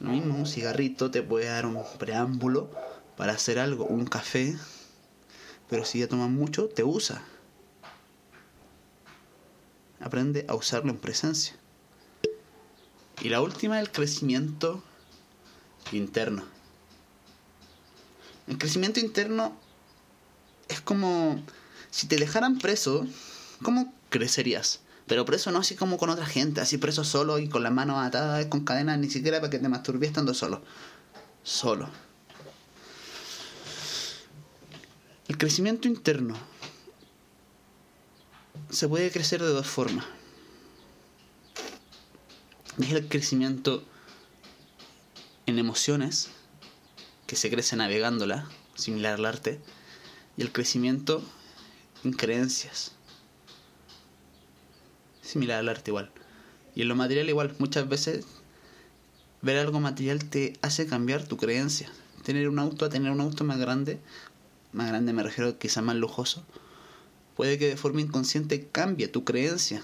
Lo 0.00 0.10
mismo, 0.10 0.36
un 0.36 0.46
cigarrito 0.46 1.10
te 1.10 1.22
puede 1.22 1.46
dar 1.46 1.66
un 1.66 1.82
preámbulo 1.98 2.70
para 3.16 3.32
hacer 3.32 3.58
algo, 3.58 3.84
un 3.84 4.06
café, 4.06 4.56
pero 5.68 5.84
si 5.84 6.00
ya 6.00 6.08
tomas 6.08 6.30
mucho, 6.30 6.68
te 6.68 6.84
usa. 6.84 7.22
Aprende 10.00 10.46
a 10.48 10.54
usarlo 10.54 10.90
en 10.90 10.98
presencia. 10.98 11.54
Y 13.20 13.28
la 13.28 13.40
última, 13.40 13.80
el 13.80 13.90
crecimiento 13.90 14.82
interno. 15.92 16.44
El 18.46 18.58
crecimiento 18.58 19.00
interno 19.00 19.56
es 20.68 20.80
como 20.80 21.42
si 21.90 22.06
te 22.06 22.16
dejaran 22.16 22.58
preso, 22.58 23.06
¿cómo 23.62 23.92
crecerías? 24.08 24.80
Pero 25.06 25.24
preso 25.24 25.50
no 25.50 25.58
así 25.58 25.74
como 25.74 25.96
con 25.96 26.10
otra 26.10 26.26
gente, 26.26 26.60
así 26.60 26.78
preso 26.78 27.02
solo 27.02 27.38
y 27.38 27.48
con 27.48 27.62
las 27.62 27.72
manos 27.72 27.98
atadas, 27.98 28.46
con 28.46 28.64
cadenas, 28.64 28.98
ni 28.98 29.10
siquiera 29.10 29.40
para 29.40 29.50
que 29.50 29.58
te 29.58 29.68
masturbes 29.68 30.08
estando 30.08 30.34
solo. 30.34 30.62
Solo. 31.42 31.88
El 35.38 35.42
crecimiento 35.42 35.86
interno 35.86 36.34
se 38.70 38.88
puede 38.88 39.12
crecer 39.12 39.40
de 39.40 39.46
dos 39.46 39.68
formas. 39.68 40.04
Es 42.80 42.90
el 42.90 43.06
crecimiento 43.06 43.84
en 45.46 45.60
emociones, 45.60 46.30
que 47.28 47.36
se 47.36 47.50
crece 47.50 47.76
navegándola, 47.76 48.48
similar 48.74 49.14
al 49.14 49.26
arte, 49.26 49.60
y 50.36 50.42
el 50.42 50.50
crecimiento 50.50 51.22
en 52.02 52.14
creencias, 52.14 52.90
similar 55.22 55.60
al 55.60 55.68
arte 55.68 55.92
igual. 55.92 56.10
Y 56.74 56.82
en 56.82 56.88
lo 56.88 56.96
material 56.96 57.28
igual, 57.28 57.54
muchas 57.60 57.88
veces 57.88 58.26
ver 59.42 59.56
algo 59.56 59.78
material 59.78 60.24
te 60.24 60.54
hace 60.62 60.88
cambiar 60.88 61.28
tu 61.28 61.36
creencia. 61.36 61.88
Tener 62.24 62.48
un 62.48 62.58
auto 62.58 62.84
a 62.84 62.88
tener 62.88 63.12
un 63.12 63.20
auto 63.20 63.44
más 63.44 63.58
grande, 63.58 64.00
más 64.72 64.88
grande 64.88 65.12
me 65.12 65.22
refiero 65.22 65.58
quizá 65.58 65.82
más 65.82 65.96
lujoso, 65.96 66.44
puede 67.36 67.58
que 67.58 67.68
de 67.68 67.76
forma 67.76 68.00
inconsciente 68.00 68.68
cambie 68.68 69.08
tu 69.08 69.24
creencia 69.24 69.82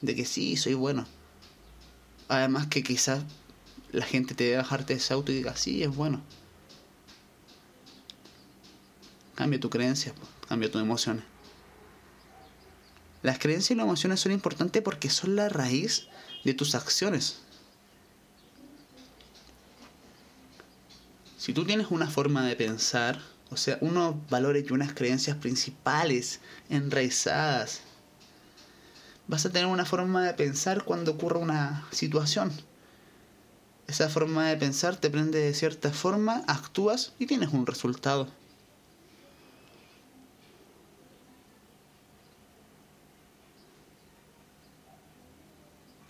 de 0.00 0.14
que 0.14 0.24
sí, 0.24 0.56
soy 0.56 0.74
bueno. 0.74 1.06
Además 2.28 2.66
que 2.66 2.82
quizás 2.82 3.22
la 3.92 4.04
gente 4.04 4.34
te 4.34 4.44
debe 4.44 4.56
bajarte 4.56 4.94
ese 4.94 5.14
auto 5.14 5.32
y 5.32 5.36
diga, 5.36 5.56
sí, 5.56 5.82
es 5.82 5.94
bueno. 5.94 6.22
Cambia 9.34 9.60
tu 9.60 9.70
creencia, 9.70 10.12
cambia 10.48 10.70
tus 10.70 10.82
emociones. 10.82 11.24
Las 13.22 13.38
creencias 13.38 13.70
y 13.70 13.74
las 13.76 13.84
emociones 13.84 14.20
son 14.20 14.32
importantes 14.32 14.82
porque 14.82 15.08
son 15.08 15.36
la 15.36 15.48
raíz 15.48 16.08
de 16.44 16.54
tus 16.54 16.74
acciones. 16.74 17.38
Si 21.38 21.52
tú 21.52 21.64
tienes 21.64 21.88
una 21.90 22.08
forma 22.08 22.46
de 22.46 22.56
pensar, 22.56 23.20
o 23.52 23.56
sea, 23.56 23.78
unos 23.80 24.16
valores 24.30 24.64
y 24.68 24.72
unas 24.72 24.94
creencias 24.94 25.36
principales 25.36 26.40
enraizadas, 26.70 27.82
vas 29.28 29.44
a 29.46 29.50
tener 29.50 29.66
una 29.66 29.84
forma 29.84 30.24
de 30.24 30.34
pensar 30.34 30.84
cuando 30.84 31.12
ocurra 31.12 31.38
una 31.38 31.86
situación. 31.90 32.50
Esa 33.86 34.08
forma 34.08 34.48
de 34.48 34.56
pensar 34.56 34.96
te 34.96 35.10
prende 35.10 35.38
de 35.38 35.54
cierta 35.54 35.92
forma, 35.92 36.42
actúas 36.46 37.12
y 37.18 37.26
tienes 37.26 37.52
un 37.52 37.66
resultado. 37.66 38.28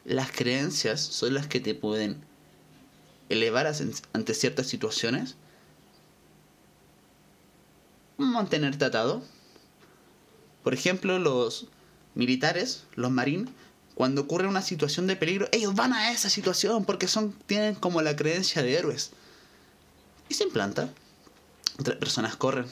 las 0.05 0.33
creencias 0.33 1.01
son 1.01 1.35
las 1.35 1.47
que 1.47 1.61
te 1.61 1.75
pueden 1.75 2.23
elevar 3.29 3.73
ante 4.13 4.35
ciertas 4.35 4.67
situaciones, 4.67 5.37
mantenerte 8.17 8.85
atado. 8.85 9.23
Por 10.63 10.75
ejemplo, 10.75 11.19
los 11.19 11.69
militares, 12.15 12.85
los 12.95 13.11
marines, 13.11 13.51
cuando 13.95 14.23
ocurre 14.23 14.47
una 14.47 14.63
situación 14.63 15.07
de 15.07 15.17
peligro, 15.17 15.49
ellos 15.53 15.75
van 15.75 15.93
a 15.93 16.13
esa 16.13 16.31
situación 16.31 16.85
porque 16.85 17.09
son 17.09 17.33
tienen 17.47 17.75
como 17.75 18.01
la 18.03 18.17
creencia 18.17 18.63
de 18.63 18.75
héroes. 18.77 19.11
Y 20.29 20.35
se 20.35 20.45
implanta. 20.45 20.89
Otras 21.79 21.99
personas 21.99 22.37
corren. 22.37 22.67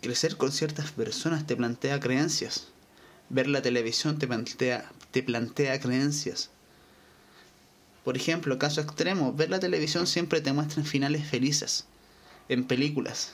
Crecer 0.00 0.36
con 0.36 0.52
ciertas 0.52 0.92
personas 0.92 1.46
te 1.46 1.56
plantea 1.56 2.00
creencias. 2.00 2.68
Ver 3.28 3.48
la 3.48 3.60
televisión 3.60 4.18
te 4.18 4.28
plantea, 4.28 4.90
te 5.10 5.22
plantea 5.22 5.80
creencias. 5.80 6.50
Por 8.06 8.16
ejemplo, 8.16 8.56
caso 8.56 8.80
extremo, 8.80 9.32
ver 9.32 9.50
la 9.50 9.58
televisión 9.58 10.06
siempre 10.06 10.40
te 10.40 10.52
muestra 10.52 10.84
finales 10.84 11.26
felices 11.26 11.86
en 12.48 12.62
películas. 12.62 13.32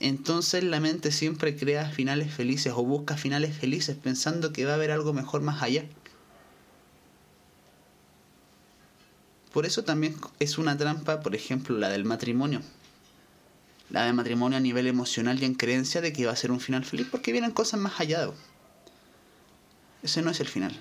Entonces 0.00 0.62
la 0.64 0.80
mente 0.80 1.10
siempre 1.10 1.56
crea 1.56 1.88
finales 1.88 2.30
felices 2.30 2.74
o 2.76 2.84
busca 2.84 3.16
finales 3.16 3.56
felices 3.56 3.96
pensando 3.96 4.52
que 4.52 4.66
va 4.66 4.72
a 4.72 4.74
haber 4.74 4.90
algo 4.90 5.14
mejor 5.14 5.40
más 5.40 5.62
allá. 5.62 5.86
Por 9.50 9.64
eso 9.64 9.82
también 9.82 10.14
es 10.38 10.58
una 10.58 10.76
trampa, 10.76 11.22
por 11.22 11.34
ejemplo, 11.34 11.78
la 11.78 11.88
del 11.88 12.04
matrimonio 12.04 12.60
la 13.88 14.04
de 14.04 14.12
matrimonio 14.12 14.58
a 14.58 14.60
nivel 14.60 14.86
emocional 14.88 15.42
y 15.42 15.46
en 15.46 15.54
creencia 15.54 16.02
de 16.02 16.12
que 16.12 16.26
va 16.26 16.32
a 16.32 16.36
ser 16.36 16.50
un 16.50 16.60
final 16.60 16.84
feliz 16.84 17.06
porque 17.10 17.32
vienen 17.32 17.50
cosas 17.50 17.80
más 17.80 17.98
allá. 17.98 18.28
Ese 20.02 20.20
no 20.20 20.30
es 20.30 20.40
el 20.40 20.48
final. 20.48 20.78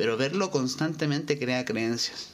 Pero 0.00 0.16
verlo 0.16 0.50
constantemente 0.50 1.38
crea 1.38 1.66
creencias. 1.66 2.28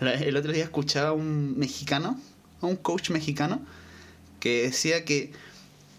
El 0.00 0.36
otro 0.36 0.50
día 0.50 0.64
escuchaba 0.64 1.10
a 1.10 1.12
un 1.12 1.56
mexicano, 1.56 2.20
a 2.60 2.66
un 2.66 2.74
coach 2.74 3.10
mexicano, 3.10 3.64
que 4.40 4.62
decía 4.62 5.04
que 5.04 5.30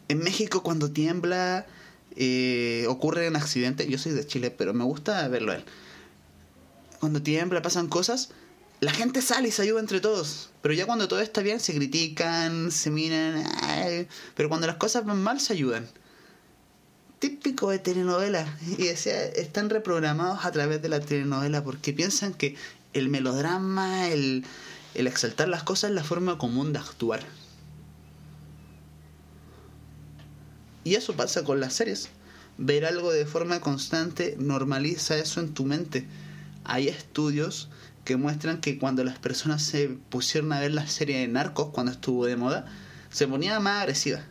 en 0.10 0.20
México 0.20 0.62
cuando 0.62 0.92
tiembla 0.92 1.66
eh, 2.18 2.86
ocurren 2.90 3.38
accidentes. 3.38 3.88
Yo 3.88 3.98
soy 3.98 4.12
de 4.12 4.28
Chile, 4.28 4.52
pero 4.52 4.74
me 4.74 4.84
gusta 4.84 5.26
verlo 5.30 5.54
a 5.54 5.56
él. 5.56 5.64
Cuando 7.00 7.22
tiembla 7.22 7.62
pasan 7.62 7.88
cosas 7.88 8.34
la 8.82 8.92
gente 8.92 9.22
sale 9.22 9.48
y 9.48 9.52
se 9.52 9.62
ayuda 9.62 9.80
entre 9.80 10.02
todos. 10.02 10.50
Pero 10.62 10.74
ya 10.74 10.86
cuando 10.86 11.08
todo 11.08 11.22
está 11.22 11.42
bien, 11.42 11.62
se 11.62 11.74
critican, 11.74 12.72
se 12.72 12.90
miran. 12.90 13.42
pero 14.36 14.50
cuando 14.50 14.68
las 14.68 14.76
cosas 14.76 15.06
van 15.06 15.24
mal, 15.24 15.40
se 15.40 15.54
ayudan. 15.54 15.88
Típico 17.22 17.70
de 17.70 17.78
telenovela. 17.78 18.58
Y 18.80 18.88
decía, 18.88 19.24
están 19.26 19.70
reprogramados 19.70 20.44
a 20.44 20.52
través 20.52 20.82
de 20.82 20.90
la 20.90 21.00
telenovela 21.02 21.64
porque 21.64 21.94
piensan 21.94 22.34
que 22.34 22.56
el 22.94 23.10
melodrama, 23.10 24.08
el, 24.08 24.44
el 24.96 25.06
exaltar 25.06 25.48
las 25.48 25.62
cosas 25.62 25.92
es 25.92 25.96
la 25.96 26.04
forma 26.04 26.40
común 26.40 26.74
de 26.74 26.80
actuar. 26.80 27.22
Y 30.84 30.96
eso 30.96 31.14
pasa 31.14 31.44
con 31.44 31.60
las 31.60 31.74
series. 31.74 32.10
Ver 32.58 32.86
algo 32.86 33.12
de 33.12 33.28
forma 33.28 33.62
constante 33.62 34.36
normaliza 34.40 35.16
eso 35.16 35.42
en 35.42 35.54
tu 35.54 35.64
mente. 35.64 36.08
Hay 36.64 36.88
estudios 36.88 37.70
que 38.04 38.16
muestran 38.16 38.62
que 38.62 38.80
cuando 38.80 39.04
las 39.04 39.20
personas 39.20 39.62
se 39.62 39.90
pusieron 39.90 40.54
a 40.54 40.60
ver 40.60 40.72
la 40.72 40.88
serie 40.88 41.20
de 41.20 41.28
Narcos 41.28 41.70
cuando 41.70 41.92
estuvo 41.92 42.26
de 42.26 42.36
moda, 42.36 42.66
se 43.12 43.28
ponía 43.28 43.60
más 43.60 43.82
agresiva. 43.82 44.22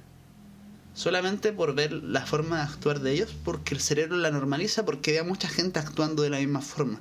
Solamente 0.95 1.53
por 1.53 1.75
ver 1.75 1.93
la 1.93 2.27
forma 2.27 2.57
de 2.57 2.63
actuar 2.63 3.01
de 3.01 3.13
ellos, 3.13 3.35
porque 3.45 3.75
el 3.75 3.81
cerebro 3.81 4.17
la 4.17 4.31
normaliza, 4.31 4.85
porque 4.85 5.13
ve 5.13 5.21
a 5.21 5.25
mucha 5.25 5.49
gente 5.49 5.79
actuando 5.79 6.23
de 6.23 6.31
la 6.31 6.39
misma 6.39 6.61
forma. 6.61 7.01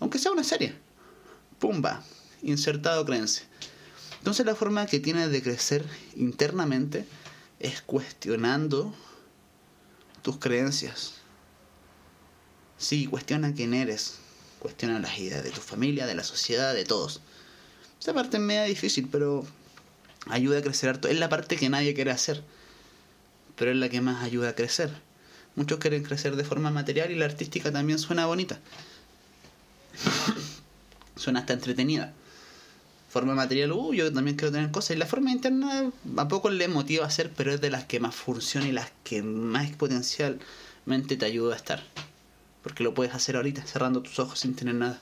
Aunque 0.00 0.18
sea 0.18 0.32
una 0.32 0.44
serie. 0.44 0.74
Pumba, 1.58 2.02
insertado 2.42 3.04
creencia. 3.04 3.46
Entonces 4.18 4.44
la 4.44 4.54
forma 4.54 4.86
que 4.86 5.00
tienes 5.00 5.30
de 5.30 5.42
crecer 5.42 5.84
internamente 6.16 7.06
es 7.58 7.80
cuestionando 7.80 8.94
tus 10.22 10.38
creencias. 10.38 11.14
Sí, 12.76 13.06
cuestiona 13.06 13.54
quién 13.54 13.72
eres, 13.72 14.18
cuestiona 14.58 14.98
las 14.98 15.18
ideas 15.18 15.42
de 15.42 15.50
tu 15.50 15.60
familia, 15.60 16.06
de 16.06 16.14
la 16.14 16.24
sociedad, 16.24 16.74
de 16.74 16.84
todos. 16.84 17.20
Esa 18.00 18.12
parte 18.12 18.36
es 18.36 18.42
media 18.42 18.64
difícil, 18.64 19.08
pero 19.10 19.46
ayuda 20.28 20.58
a 20.58 20.62
crecer 20.62 20.90
harto. 20.90 21.08
Es 21.08 21.18
la 21.18 21.28
parte 21.28 21.56
que 21.56 21.70
nadie 21.70 21.94
quiere 21.94 22.10
hacer, 22.10 22.42
pero 23.56 23.70
es 23.70 23.76
la 23.76 23.88
que 23.88 24.00
más 24.00 24.22
ayuda 24.22 24.50
a 24.50 24.54
crecer. 24.54 24.90
Muchos 25.56 25.78
quieren 25.78 26.02
crecer 26.02 26.36
de 26.36 26.44
forma 26.44 26.70
material 26.70 27.10
y 27.10 27.14
la 27.14 27.24
artística 27.24 27.72
también 27.72 27.98
suena 27.98 28.26
bonita. 28.26 28.58
suena 31.16 31.40
hasta 31.40 31.54
entretenida. 31.54 32.12
Forma 33.08 33.34
material, 33.34 33.72
uh, 33.72 33.94
yo 33.94 34.12
también 34.12 34.36
quiero 34.36 34.52
tener 34.52 34.70
cosas. 34.70 34.96
Y 34.96 34.98
la 34.98 35.06
forma 35.06 35.32
interna 35.32 35.90
a 36.18 36.28
poco 36.28 36.50
le 36.50 36.68
motiva 36.68 37.04
a 37.04 37.08
hacer, 37.08 37.32
pero 37.34 37.54
es 37.54 37.60
de 37.62 37.70
las 37.70 37.84
que 37.84 38.00
más 38.00 38.14
funciona 38.14 38.68
y 38.68 38.72
las 38.72 38.92
que 39.04 39.22
más 39.22 39.70
potencialmente 39.72 41.16
te 41.16 41.24
ayuda 41.24 41.54
a 41.54 41.56
estar. 41.56 41.82
Porque 42.62 42.84
lo 42.84 42.92
puedes 42.92 43.14
hacer 43.14 43.36
ahorita, 43.36 43.66
cerrando 43.66 44.02
tus 44.02 44.18
ojos 44.18 44.40
sin 44.40 44.54
tener 44.54 44.74
nada. 44.74 45.00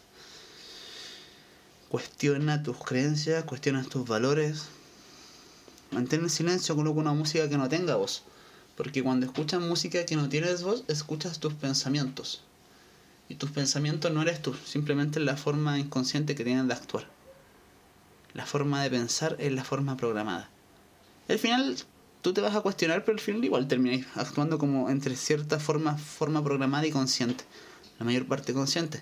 Cuestiona 1.88 2.62
tus 2.62 2.76
creencias, 2.78 3.42
cuestiona 3.44 3.82
tus 3.82 4.06
valores. 4.06 4.66
Mantén 5.90 6.22
el 6.22 6.30
silencio, 6.30 6.76
coloca 6.76 7.00
una 7.00 7.12
música 7.12 7.48
que 7.48 7.56
no 7.56 7.68
tenga 7.68 7.96
voz. 7.96 8.22
Porque 8.76 9.02
cuando 9.02 9.26
escuchas 9.26 9.60
música 9.60 10.04
que 10.04 10.16
no 10.16 10.28
tienes 10.28 10.62
voz, 10.62 10.84
escuchas 10.88 11.38
tus 11.38 11.54
pensamientos. 11.54 12.42
Y 13.28 13.36
tus 13.36 13.50
pensamientos 13.50 14.12
no 14.12 14.22
eres 14.22 14.42
tú, 14.42 14.54
simplemente 14.64 15.20
la 15.20 15.36
forma 15.36 15.78
inconsciente 15.78 16.34
que 16.34 16.44
tienes 16.44 16.66
de 16.66 16.74
actuar. 16.74 17.06
La 18.34 18.44
forma 18.44 18.82
de 18.82 18.90
pensar 18.90 19.36
es 19.38 19.52
la 19.52 19.64
forma 19.64 19.96
programada. 19.96 20.50
Al 21.28 21.38
final 21.38 21.76
tú 22.20 22.32
te 22.32 22.40
vas 22.40 22.54
a 22.54 22.60
cuestionar, 22.60 23.04
pero 23.04 23.16
al 23.16 23.20
final 23.20 23.44
igual 23.44 23.68
terminas 23.68 24.06
actuando 24.16 24.58
como 24.58 24.90
entre 24.90 25.16
cierta 25.16 25.60
forma, 25.60 25.96
forma 25.96 26.42
programada 26.42 26.86
y 26.86 26.90
consciente. 26.90 27.44
La 27.98 28.04
mayor 28.04 28.26
parte 28.26 28.52
consciente. 28.52 29.00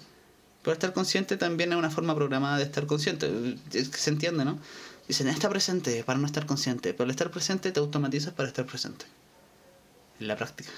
Pero 0.63 0.75
estar 0.75 0.93
consciente 0.93 1.37
también 1.37 1.73
es 1.73 1.79
una 1.79 1.91
forma 1.91 2.15
programada 2.15 2.59
de 2.59 2.65
estar 2.65 2.87
consciente. 2.87 3.57
Se 3.71 4.11
entiende, 4.11 4.45
¿no? 4.45 4.59
Dicen, 5.09 5.29
está 5.29 5.49
presente 5.49 6.05
para 6.05 6.19
no 6.19 6.27
estar 6.27 6.47
consciente. 6.47 6.93
Pero 6.93 7.05
al 7.05 7.11
estar 7.11 7.31
presente 7.31 7.73
te 7.73 7.81
automatizas 7.81 8.33
para 8.35 8.49
estar 8.49 8.67
presente. 8.67 9.07
En 10.21 10.29
la 10.29 10.37
práctica. 10.37 10.71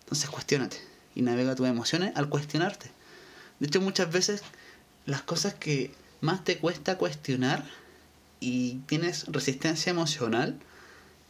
Entonces 0.00 0.30
cuestionate 0.30 0.78
y 1.14 1.22
navega 1.22 1.54
tus 1.54 1.66
emociones 1.66 2.12
al 2.16 2.28
cuestionarte. 2.28 2.90
De 3.60 3.66
hecho, 3.66 3.80
muchas 3.80 4.10
veces 4.10 4.42
las 5.06 5.22
cosas 5.22 5.54
que 5.54 5.94
más 6.20 6.44
te 6.44 6.58
cuesta 6.58 6.98
cuestionar 6.98 7.64
y 8.40 8.74
tienes 8.86 9.26
resistencia 9.26 9.90
emocional, 9.90 10.58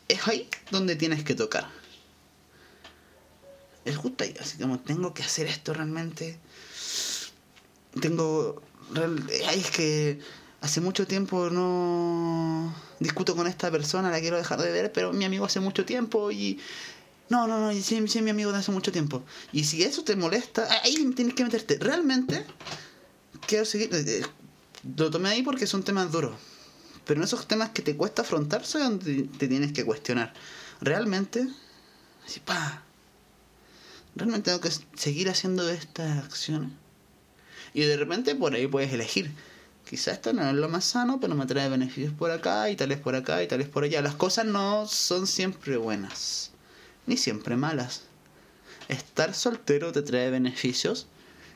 es 0.09 0.27
ahí 0.29 0.49
donde 0.71 0.97
tienes 0.97 1.25
que 1.25 1.35
tocar. 1.35 1.69
Es 3.85 3.97
justo 3.97 4.25
ahí, 4.25 4.35
así 4.41 4.59
como 4.59 4.79
tengo 4.79 5.13
que 5.13 5.23
hacer 5.23 5.47
esto 5.47 5.75
realmente. 5.75 6.39
Tengo. 8.01 8.63
Es 9.31 9.71
que 9.71 10.21
hace 10.63 10.81
mucho 10.81 11.07
tiempo 11.07 11.51
no 11.51 12.75
discuto 13.01 13.37
con 13.37 13.47
esta 13.47 13.71
persona, 13.71 14.11
la 14.11 14.21
quiero 14.21 14.37
dejar 14.37 14.63
de 14.63 14.71
ver, 14.71 14.93
pero 14.93 15.13
mi 15.13 15.25
amigo 15.25 15.45
hace 15.45 15.61
mucho 15.61 15.85
tiempo 15.85 16.31
y 16.31 16.59
no, 17.29 17.49
no, 17.49 17.59
no, 17.59 17.73
sí, 17.73 18.07
sí, 18.07 18.23
mi 18.23 18.31
amigo 18.31 18.53
de 18.53 18.59
hace 18.59 18.71
mucho 18.71 18.93
tiempo. 18.93 19.23
Y 19.53 19.65
si 19.65 19.83
eso 19.83 20.05
te 20.05 20.17
molesta, 20.17 20.69
ahí 20.83 21.13
tienes 21.17 21.35
que 21.35 21.45
meterte. 21.45 21.79
Realmente, 21.79 22.45
quiero 23.47 23.65
seguir. 23.65 23.89
Eh, 23.95 24.05
eh, 24.07 24.23
lo 24.97 25.11
tomé 25.11 25.31
ahí 25.31 25.43
porque 25.43 25.67
son 25.67 25.83
temas 25.83 26.13
duros. 26.13 26.37
Pero 27.07 27.21
en 27.21 27.25
esos 27.25 27.49
temas 27.49 27.71
que 27.71 27.83
te 27.83 27.97
cuesta 27.97 28.23
afrontar, 28.23 28.65
son 28.65 28.83
donde 28.83 29.23
te 29.39 29.49
tienes 29.49 29.73
que 29.73 29.85
cuestionar. 29.85 30.35
Realmente, 30.81 31.49
así, 32.27 32.41
pa. 32.41 32.83
Realmente 34.15 34.51
tengo 34.51 34.61
que 34.61 34.71
seguir 34.95 35.31
haciendo 35.31 35.69
estas 35.71 36.23
acciones. 36.23 36.71
Y 37.73 37.81
de 37.81 37.97
repente 37.97 38.35
por 38.35 38.55
ahí 38.55 38.67
puedes 38.67 38.93
elegir. 38.93 39.33
Quizás 39.93 40.15
esto 40.15 40.33
no 40.33 40.49
es 40.49 40.55
lo 40.55 40.71
más 40.71 40.87
sano, 40.87 41.21
pero 41.21 41.35
me 41.35 41.45
trae 41.45 41.69
beneficios 41.69 42.15
por 42.15 42.31
acá 42.31 42.71
y 42.71 42.77
tales 42.77 42.99
por 42.99 43.15
acá 43.15 43.43
y 43.43 43.47
tales 43.47 43.69
por 43.69 43.85
allá. 43.85 44.01
Las 44.01 44.15
cosas 44.15 44.47
no 44.47 44.87
son 44.87 45.27
siempre 45.27 45.77
buenas 45.77 46.51
ni 47.05 47.19
siempre 47.19 47.57
malas. 47.57 48.05
Estar 48.89 49.35
soltero 49.35 49.93
te 49.93 50.01
trae 50.01 50.31
beneficios 50.31 51.09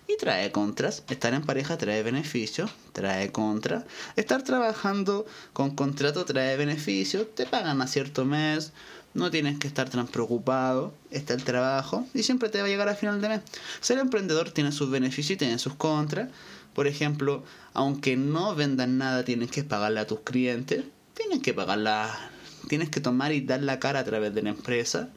y 0.06 0.18
trae 0.18 0.52
contras. 0.52 1.02
Estar 1.08 1.32
en 1.32 1.46
pareja 1.46 1.78
trae 1.78 2.02
beneficios, 2.02 2.70
trae 2.92 3.32
contras. 3.32 3.84
Estar 4.16 4.42
trabajando 4.42 5.24
con 5.54 5.74
contrato 5.74 6.26
trae 6.26 6.58
beneficios, 6.58 7.34
te 7.34 7.46
pagan 7.46 7.80
a 7.80 7.86
cierto 7.86 8.26
mes, 8.26 8.74
no 9.14 9.30
tienes 9.30 9.58
que 9.58 9.66
estar 9.66 9.88
tan 9.88 10.08
preocupado, 10.08 10.92
está 11.10 11.32
el 11.32 11.42
trabajo 11.42 12.06
y 12.12 12.22
siempre 12.22 12.50
te 12.50 12.58
va 12.60 12.66
a 12.66 12.68
llegar 12.68 12.90
a 12.90 12.94
final 12.94 13.22
de 13.22 13.30
mes. 13.30 13.40
Ser 13.80 13.96
emprendedor 13.98 14.50
tiene 14.50 14.72
sus 14.72 14.90
beneficios 14.90 15.36
y 15.36 15.38
tiene 15.38 15.58
sus 15.58 15.74
contras. 15.74 16.28
Por 16.76 16.86
ejemplo, 16.86 17.42
aunque 17.74 18.16
no 18.16 18.54
vendan 18.54 18.98
nada, 18.98 19.24
tienes 19.24 19.50
que 19.50 19.64
pagarle 19.64 19.98
a 19.98 20.06
tus 20.06 20.20
clientes, 20.20 20.84
tienes 21.14 21.40
que 21.40 21.52
pagarla, 21.52 22.30
tienes 22.68 22.88
que 22.88 23.00
tomar 23.00 23.32
y 23.32 23.40
dar 23.40 23.64
la 23.64 23.80
cara 23.80 23.98
a 23.98 24.04
través 24.04 24.32
de 24.32 24.42
la 24.42 24.50
empresa 24.50 25.10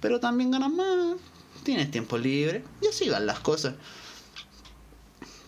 pero 0.00 0.20
también 0.20 0.50
ganas 0.50 0.70
más, 0.70 1.16
tienes 1.62 1.90
tiempo 1.90 2.18
libre 2.18 2.62
y 2.82 2.86
así 2.86 3.08
van 3.08 3.26
las 3.26 3.40
cosas. 3.40 3.74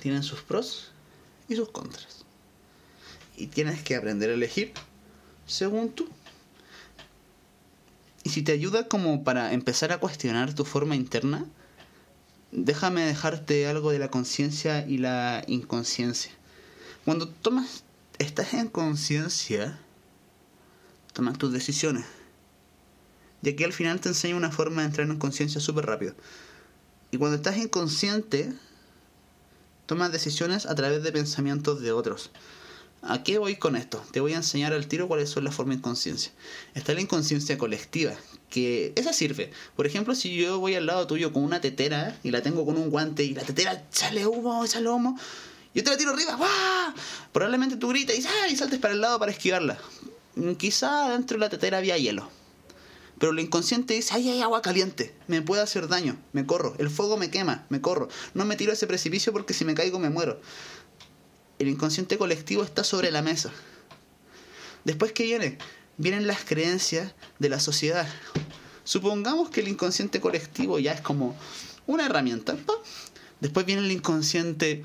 Tienen 0.00 0.22
sus 0.22 0.40
pros 0.40 0.92
y 1.48 1.56
sus 1.56 1.70
contras. 1.70 2.24
Y 3.37 3.48
tienes 3.48 3.82
que 3.82 3.96
aprender 3.96 4.30
a 4.30 4.34
elegir 4.34 4.72
según 5.46 5.90
tú. 5.90 6.08
Y 8.24 8.30
si 8.30 8.42
te 8.42 8.52
ayuda 8.52 8.88
como 8.88 9.24
para 9.24 9.52
empezar 9.52 9.92
a 9.92 9.98
cuestionar 9.98 10.54
tu 10.54 10.64
forma 10.64 10.96
interna, 10.96 11.46
déjame 12.52 13.02
dejarte 13.02 13.66
algo 13.66 13.90
de 13.90 13.98
la 13.98 14.11
conciencia 14.11 14.87
y 14.87 14.98
la 14.98 15.44
inconsciencia. 15.46 16.32
Cuando 17.04 17.28
tomas, 17.28 17.84
estás 18.18 18.54
en 18.54 18.68
conciencia, 18.68 19.78
tomas 21.12 21.38
tus 21.38 21.52
decisiones 21.52 22.04
y 23.42 23.50
aquí 23.50 23.64
al 23.64 23.72
final 23.72 24.00
te 24.00 24.08
enseña 24.08 24.37
una 24.37 24.50
forma 24.50 24.82
de 24.82 24.88
entrar 24.88 25.08
en 25.08 25.18
conciencia 25.18 25.61
súper 25.61 25.87
rápido. 25.87 26.14
Y 27.11 27.18
cuando 27.18 27.37
estás 27.37 27.56
inconsciente, 27.56 28.52
tomas 29.87 30.12
decisiones 30.12 30.66
a 30.66 30.74
través 30.74 31.02
de 31.02 31.12
pensamientos 31.12 31.80
de 31.80 31.92
otros. 31.92 32.30
¿A 33.02 33.22
qué 33.22 33.38
voy 33.38 33.56
con 33.56 33.76
esto? 33.76 34.02
Te 34.11 34.20
voy 34.20 34.32
a 34.34 34.37
enseñar 34.37 34.72
al 34.72 34.88
tiro 34.88 35.06
cuáles 35.06 35.30
son 35.30 35.44
las 35.44 35.54
formas 35.54 35.76
de 35.76 35.78
inconsciencia. 35.78 36.32
Está 36.74 36.94
la 36.94 37.00
inconsciencia 37.00 37.56
colectiva, 37.56 38.12
que 38.50 38.92
esa 38.96 39.12
sirve. 39.12 39.52
Por 39.76 39.87
ejemplo, 39.87 40.14
si 40.14 40.37
yo 40.37 40.58
voy 40.58 40.74
al 40.74 40.87
lado 40.87 41.06
tuyo 41.06 41.32
con 41.32 41.44
una 41.44 41.61
tetera 41.61 42.18
y 42.24 42.32
la 42.32 42.42
tengo 42.42 42.66
con 42.66 42.76
un 42.76 42.90
guante 42.90 43.22
y 43.22 43.34
la 43.34 43.42
tetera 43.42 43.84
sale 43.90 44.26
humo, 44.26 44.66
sale 44.66 44.88
humo, 44.88 45.18
yo 45.74 45.84
te 45.84 45.90
la 45.90 45.96
tiro 45.96 46.11
arriba, 46.11 46.34
¡guau! 46.34 46.92
Probablemente 47.32 47.76
tú 47.76 47.88
gritas 47.88 48.16
y, 48.50 48.56
saltes 48.56 48.80
para 48.80 48.94
el 48.94 49.00
lado 49.00 49.18
para 49.20 49.30
esquivarla. 49.30 49.78
Quizá 50.56 51.11
dentro 51.11 51.37
de 51.37 51.40
la 51.40 51.50
tetera 51.50 51.78
había 51.78 51.96
hielo. 51.96 52.28
Pero 53.18 53.32
lo 53.32 53.40
inconsciente 53.40 53.94
dice, 53.94 54.14
ay, 54.14 54.28
hay 54.28 54.42
agua 54.42 54.62
caliente, 54.62 55.14
me 55.26 55.42
puede 55.42 55.62
hacer 55.62 55.88
daño, 55.88 56.16
me 56.32 56.46
corro, 56.46 56.76
el 56.78 56.88
fuego 56.88 57.16
me 57.16 57.30
quema, 57.30 57.66
me 57.68 57.80
corro, 57.80 58.08
no 58.34 58.44
me 58.44 58.54
tiro 58.54 58.70
a 58.70 58.74
ese 58.74 58.87
precipicio 58.87 59.32
porque 59.32 59.54
si 59.54 59.64
me 59.64 59.74
caigo 59.74 59.98
me 59.98 60.08
muero. 60.08 60.40
El 61.59 61.68
inconsciente 61.68 62.18
colectivo 62.18 62.62
está 62.62 62.85
sobre 62.85 63.11
la 63.11 63.23
mesa. 63.23 63.51
Después 64.85 65.12
que 65.12 65.25
viene, 65.25 65.59
vienen 65.97 66.27
las 66.27 66.44
creencias 66.44 67.14
de 67.38 67.49
la 67.49 67.61
sociedad. 67.61 68.09
Supongamos 68.85 69.51
que 69.51 69.61
el 69.61 69.68
inconsciente 69.68 70.21
colectivo 70.21 70.79
ya 70.79 70.92
es 70.92 71.01
como 71.01 71.37
una 71.87 72.07
herramienta. 72.07 72.57
Después 73.40 73.66
viene 73.66 73.83
el 73.83 73.92
inconsciente 73.92 74.83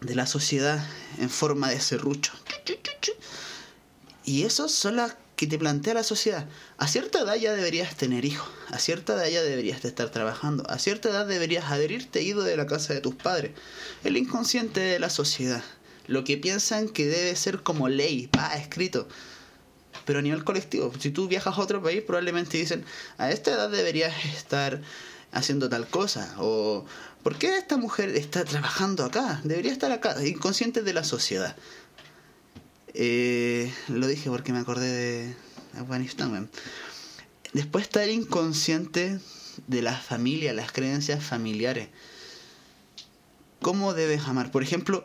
de 0.00 0.14
la 0.14 0.26
sociedad 0.26 0.86
en 1.18 1.30
forma 1.30 1.70
de 1.70 1.80
serrucho. 1.80 2.32
Y 4.24 4.44
eso 4.44 4.68
son 4.68 4.96
las 4.96 5.16
que 5.42 5.48
te 5.48 5.58
plantea 5.58 5.94
la 5.94 6.04
sociedad. 6.04 6.46
A 6.78 6.86
cierta 6.86 7.18
edad 7.18 7.34
ya 7.34 7.52
deberías 7.52 7.96
tener 7.96 8.24
hijos, 8.24 8.48
a 8.68 8.78
cierta 8.78 9.14
edad 9.14 9.26
ya 9.26 9.42
deberías 9.42 9.82
de 9.82 9.88
estar 9.88 10.08
trabajando, 10.08 10.62
a 10.70 10.78
cierta 10.78 11.08
edad 11.08 11.26
deberías 11.26 11.64
adherirte 11.64 12.22
ido 12.22 12.44
de 12.44 12.56
la 12.56 12.68
casa 12.68 12.94
de 12.94 13.00
tus 13.00 13.16
padres. 13.16 13.50
El 14.04 14.16
inconsciente 14.16 14.78
de 14.78 15.00
la 15.00 15.10
sociedad, 15.10 15.64
lo 16.06 16.22
que 16.22 16.36
piensan 16.36 16.88
que 16.88 17.06
debe 17.06 17.34
ser 17.34 17.64
como 17.64 17.88
ley, 17.88 18.30
va 18.38 18.54
escrito. 18.54 19.08
Pero 20.04 20.20
a 20.20 20.22
nivel 20.22 20.44
colectivo, 20.44 20.92
si 21.00 21.10
tú 21.10 21.26
viajas 21.26 21.58
a 21.58 21.60
otro 21.60 21.82
país, 21.82 22.02
probablemente 22.02 22.56
dicen, 22.56 22.84
a 23.18 23.32
esta 23.32 23.50
edad 23.50 23.68
deberías 23.68 24.14
estar 24.36 24.80
haciendo 25.32 25.68
tal 25.68 25.88
cosa, 25.88 26.36
o 26.38 26.86
¿por 27.24 27.36
qué 27.36 27.58
esta 27.58 27.76
mujer 27.78 28.10
está 28.10 28.44
trabajando 28.44 29.04
acá? 29.04 29.40
Debería 29.42 29.72
estar 29.72 29.90
acá, 29.90 30.24
inconsciente 30.24 30.82
de 30.82 30.92
la 30.92 31.02
sociedad. 31.02 31.56
Eh, 32.94 33.72
lo 33.88 34.06
dije 34.06 34.28
porque 34.28 34.52
me 34.52 34.58
acordé 34.58 34.86
de 34.86 35.34
Afganistán. 35.78 36.50
Después 37.52 37.84
está 37.84 38.04
el 38.04 38.10
inconsciente 38.10 39.18
de 39.66 39.82
la 39.82 39.96
familia, 39.96 40.52
las 40.52 40.72
creencias 40.72 41.24
familiares. 41.24 41.88
¿Cómo 43.60 43.94
debes 43.94 44.22
amar? 44.26 44.50
Por 44.50 44.62
ejemplo, 44.62 45.04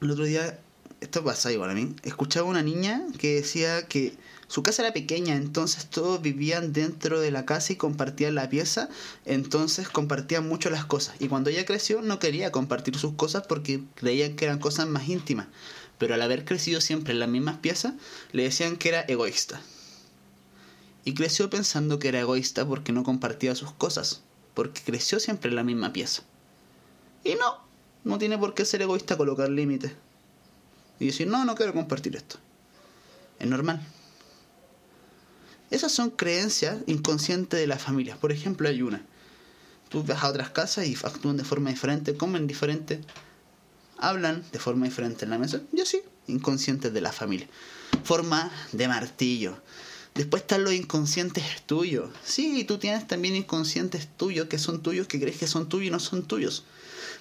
el 0.00 0.10
otro 0.10 0.24
día, 0.24 0.58
esto 1.00 1.22
pasa 1.22 1.52
igual 1.52 1.70
a 1.70 1.74
mí, 1.74 1.94
escuchaba 2.02 2.48
una 2.48 2.62
niña 2.62 3.06
que 3.18 3.36
decía 3.36 3.86
que 3.86 4.16
su 4.48 4.62
casa 4.62 4.82
era 4.82 4.92
pequeña, 4.92 5.34
entonces 5.36 5.86
todos 5.86 6.22
vivían 6.22 6.72
dentro 6.72 7.20
de 7.20 7.30
la 7.30 7.44
casa 7.44 7.72
y 7.72 7.76
compartían 7.76 8.34
la 8.34 8.48
pieza, 8.48 8.88
entonces 9.24 9.88
compartían 9.88 10.48
mucho 10.48 10.70
las 10.70 10.84
cosas. 10.84 11.16
Y 11.18 11.28
cuando 11.28 11.50
ella 11.50 11.64
creció 11.64 12.02
no 12.02 12.18
quería 12.18 12.52
compartir 12.52 12.96
sus 12.96 13.14
cosas 13.14 13.46
porque 13.46 13.82
creían 13.94 14.36
que 14.36 14.44
eran 14.44 14.58
cosas 14.58 14.86
más 14.86 15.08
íntimas. 15.08 15.48
Pero 15.98 16.14
al 16.14 16.22
haber 16.22 16.44
crecido 16.44 16.80
siempre 16.80 17.12
en 17.12 17.20
las 17.20 17.28
mismas 17.28 17.58
piezas, 17.58 17.94
le 18.32 18.44
decían 18.44 18.76
que 18.76 18.88
era 18.90 19.00
egoísta. 19.02 19.60
Y 21.04 21.14
creció 21.14 21.48
pensando 21.50 21.98
que 21.98 22.08
era 22.08 22.20
egoísta 22.20 22.66
porque 22.66 22.92
no 22.92 23.04
compartía 23.04 23.54
sus 23.54 23.72
cosas, 23.72 24.22
porque 24.54 24.82
creció 24.82 25.20
siempre 25.20 25.50
en 25.50 25.56
la 25.56 25.64
misma 25.64 25.92
pieza. 25.92 26.22
Y 27.24 27.34
no, 27.34 27.58
no 28.04 28.18
tiene 28.18 28.38
por 28.38 28.54
qué 28.54 28.64
ser 28.64 28.82
egoísta 28.82 29.16
colocar 29.16 29.48
límites. 29.48 29.92
Y 30.98 31.06
decir, 31.06 31.26
no, 31.26 31.44
no 31.44 31.54
quiero 31.54 31.72
compartir 31.72 32.16
esto. 32.16 32.38
Es 33.38 33.46
normal. 33.48 33.80
Esas 35.70 35.92
son 35.92 36.10
creencias 36.10 36.78
inconscientes 36.86 37.58
de 37.58 37.66
las 37.66 37.82
familias. 37.82 38.18
Por 38.18 38.32
ejemplo, 38.32 38.68
hay 38.68 38.82
una. 38.82 39.04
Tú 39.88 40.02
vas 40.04 40.22
a 40.22 40.28
otras 40.28 40.50
casas 40.50 40.86
y 40.86 40.96
actúan 41.02 41.36
de 41.36 41.44
forma 41.44 41.70
diferente, 41.70 42.16
comen 42.16 42.46
diferente, 42.46 43.00
hablan 43.98 44.44
de 44.52 44.58
forma 44.58 44.86
diferente 44.86 45.24
en 45.24 45.30
la 45.30 45.38
mesa. 45.38 45.60
Yo 45.72 45.84
sí, 45.86 46.00
inconscientes 46.26 46.92
de 46.92 47.00
la 47.00 47.12
familia. 47.12 47.48
Forma 48.04 48.50
de 48.72 48.88
martillo. 48.88 49.56
Después 50.14 50.42
están 50.42 50.64
los 50.64 50.72
inconscientes 50.72 51.44
tuyos. 51.66 52.10
Sí, 52.24 52.64
tú 52.64 52.78
tienes 52.78 53.06
también 53.06 53.36
inconscientes 53.36 54.08
tuyos 54.16 54.48
que 54.48 54.58
son 54.58 54.82
tuyos, 54.82 55.06
que 55.06 55.20
crees 55.20 55.36
que 55.36 55.46
son 55.46 55.68
tuyos 55.68 55.88
y 55.88 55.90
no 55.90 56.00
son 56.00 56.22
tuyos. 56.22 56.64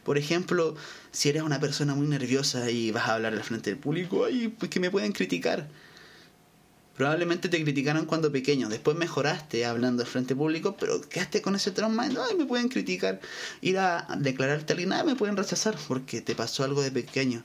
Por 0.05 0.17
ejemplo, 0.17 0.75
si 1.11 1.29
eres 1.29 1.43
una 1.43 1.59
persona 1.59 1.95
muy 1.95 2.07
nerviosa 2.07 2.69
y 2.71 2.91
vas 2.91 3.09
a 3.09 3.15
hablar 3.15 3.33
al 3.33 3.43
frente 3.43 3.69
del 3.69 3.79
público, 3.79 4.25
ay, 4.25 4.47
pues 4.47 4.71
que 4.71 4.79
me 4.79 4.91
pueden 4.91 5.11
criticar. 5.11 5.67
Probablemente 6.95 7.49
te 7.49 7.61
criticaron 7.61 8.05
cuando 8.05 8.31
pequeño, 8.31 8.69
después 8.69 8.95
mejoraste 8.95 9.65
hablando 9.65 10.03
al 10.03 10.07
frente 10.07 10.33
público, 10.33 10.77
pero 10.79 11.01
quedaste 11.01 11.41
con 11.41 11.53
ese 11.55 11.71
trauma, 11.71 12.03
ay, 12.03 12.35
me 12.37 12.45
pueden 12.45 12.69
criticar, 12.69 13.19
ir 13.59 13.77
a 13.79 14.07
declararte 14.17 14.71
alguien, 14.71 14.93
ay, 14.93 15.05
me 15.05 15.15
pueden 15.15 15.35
rechazar 15.35 15.77
porque 15.89 16.21
te 16.21 16.35
pasó 16.35 16.63
algo 16.63 16.81
de 16.81 16.91
pequeño. 16.91 17.43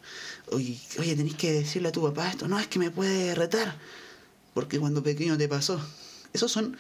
Oye, 0.53 0.79
oye, 1.01 1.17
tenés 1.17 1.35
que 1.35 1.51
decirle 1.51 1.89
a 1.89 1.93
tu 1.93 2.01
papá 2.01 2.29
esto, 2.29 2.47
no, 2.47 2.61
es 2.61 2.69
que 2.69 2.79
me 2.79 2.93
puede 2.93 3.35
retar, 3.35 3.75
porque 4.55 4.79
cuando 4.79 5.03
pequeño 5.03 5.37
te 5.37 5.49
pasó. 5.49 5.81
Esos 6.33 6.53
son 6.53 6.77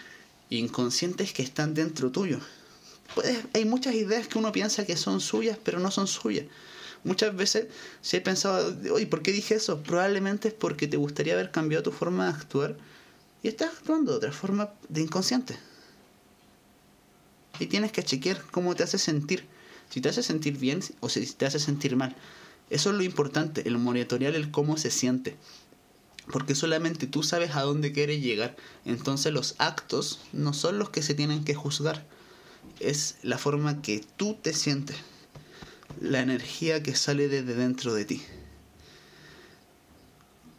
inconscientes 0.49 1.33
que 1.33 1.43
están 1.43 1.75
dentro 1.75 2.13
tuyo. 2.13 2.39
Puedes, 3.17 3.37
hay 3.53 3.65
muchas 3.65 3.97
ideas 3.97 4.29
que 4.29 4.39
uno 4.39 4.53
piensa 4.53 4.87
que 4.87 4.97
son 4.97 5.21
suyas, 5.21 5.59
pero 5.65 5.81
no 5.81 5.91
son 5.91 6.07
suyas. 6.07 6.47
Muchas 7.03 7.35
veces 7.35 7.69
si 8.03 8.19
he 8.19 8.21
pensado, 8.21 8.77
oye, 8.93 9.07
¿por 9.07 9.23
qué 9.23 9.33
dije 9.33 9.55
eso? 9.55 9.83
Probablemente 9.83 10.49
es 10.49 10.55
porque 10.55 10.87
te 10.87 10.99
gustaría 10.99 11.33
haber 11.33 11.51
cambiado 11.51 11.83
tu 11.83 11.93
forma 11.93 12.27
de 12.27 12.31
actuar 12.31 12.77
y 13.43 13.49
estás 13.49 13.71
actuando 13.71 14.13
de 14.13 14.19
otra 14.19 14.33
forma 14.33 14.71
de 14.89 15.01
inconsciente. 15.01 15.57
Y 17.59 17.67
tienes 17.67 17.93
que 17.93 18.03
chequear 18.03 18.43
cómo 18.51 18.75
te 18.75 18.83
hace 18.83 18.99
sentir. 18.99 19.47
Si 19.89 20.01
te 20.01 20.11
hace 20.11 20.23
sentir 20.23 20.59
bien 20.59 20.81
o 21.01 21.09
si 21.09 21.27
te 21.27 21.47
hace 21.47 21.59
sentir 21.59 21.97
mal. 21.97 22.15
Eso 22.69 22.91
es 22.91 22.97
lo 22.97 23.03
importante, 23.03 23.67
el 23.67 23.79
monitorear 23.79 24.35
el 24.35 24.51
cómo 24.51 24.77
se 24.77 24.91
siente. 24.91 25.37
Porque 26.31 26.55
solamente 26.55 27.07
tú 27.07 27.23
sabes 27.23 27.57
a 27.57 27.63
dónde 27.63 27.93
quieres 27.93 28.23
llegar. 28.23 28.57
Entonces 28.85 29.33
los 29.33 29.55
actos 29.59 30.21
no 30.33 30.53
son 30.53 30.79
los 30.79 30.91
que 30.91 31.03
se 31.03 31.15
tienen 31.15 31.45
que 31.45 31.55
juzgar. 31.55 32.07
Es 32.79 33.17
la 33.23 33.39
forma 33.39 33.83
que 33.83 34.05
tú 34.17 34.39
te 34.41 34.53
sientes 34.53 34.97
la 36.01 36.21
energía 36.21 36.83
que 36.83 36.95
sale 36.95 37.29
desde 37.29 37.55
dentro 37.55 37.95
de 37.95 38.05
ti. 38.05 38.23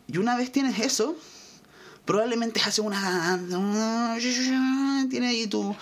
Y 0.07 0.17
una 0.17 0.35
vez 0.35 0.51
tienes 0.51 0.79
eso, 0.79 1.15
probablemente 2.05 2.59
hace 2.59 2.81
una... 2.81 3.39
Tiene 5.09 5.27
ahí 5.29 5.47
tu, 5.47 5.75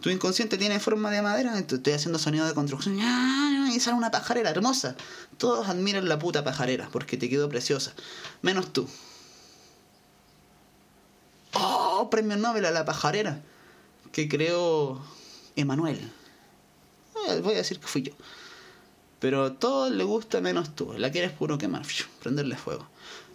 tu 0.00 0.10
inconsciente 0.10 0.58
tiene 0.58 0.80
forma 0.80 1.10
de 1.10 1.22
madera, 1.22 1.58
estoy 1.58 1.92
haciendo 1.92 2.18
sonido 2.18 2.46
de 2.46 2.54
construcción 2.54 2.98
y 2.98 3.80
sale 3.80 3.96
una 3.96 4.10
pajarera 4.10 4.50
hermosa. 4.50 4.96
Todos 5.38 5.68
admiran 5.68 6.08
la 6.08 6.18
puta 6.18 6.44
pajarera 6.44 6.88
porque 6.90 7.16
te 7.16 7.28
quedó 7.28 7.48
preciosa, 7.48 7.92
menos 8.42 8.72
tú. 8.72 8.88
Oh, 11.54 12.08
premio 12.10 12.36
Nobel 12.36 12.64
a 12.64 12.70
la 12.70 12.84
pajarera 12.84 13.40
que 14.12 14.28
creó 14.28 15.02
Emanuel. 15.56 16.12
Voy 17.42 17.54
a 17.54 17.58
decir 17.58 17.80
que 17.80 17.86
fui 17.86 18.02
yo. 18.02 18.12
Pero 19.24 19.54
todo 19.54 19.88
le 19.88 20.04
gusta 20.04 20.42
menos 20.42 20.76
tú. 20.76 20.92
La 20.98 21.10
quieres 21.10 21.32
puro 21.32 21.56
quemar, 21.56 21.86
prenderle 22.22 22.58
fuego. 22.58 22.86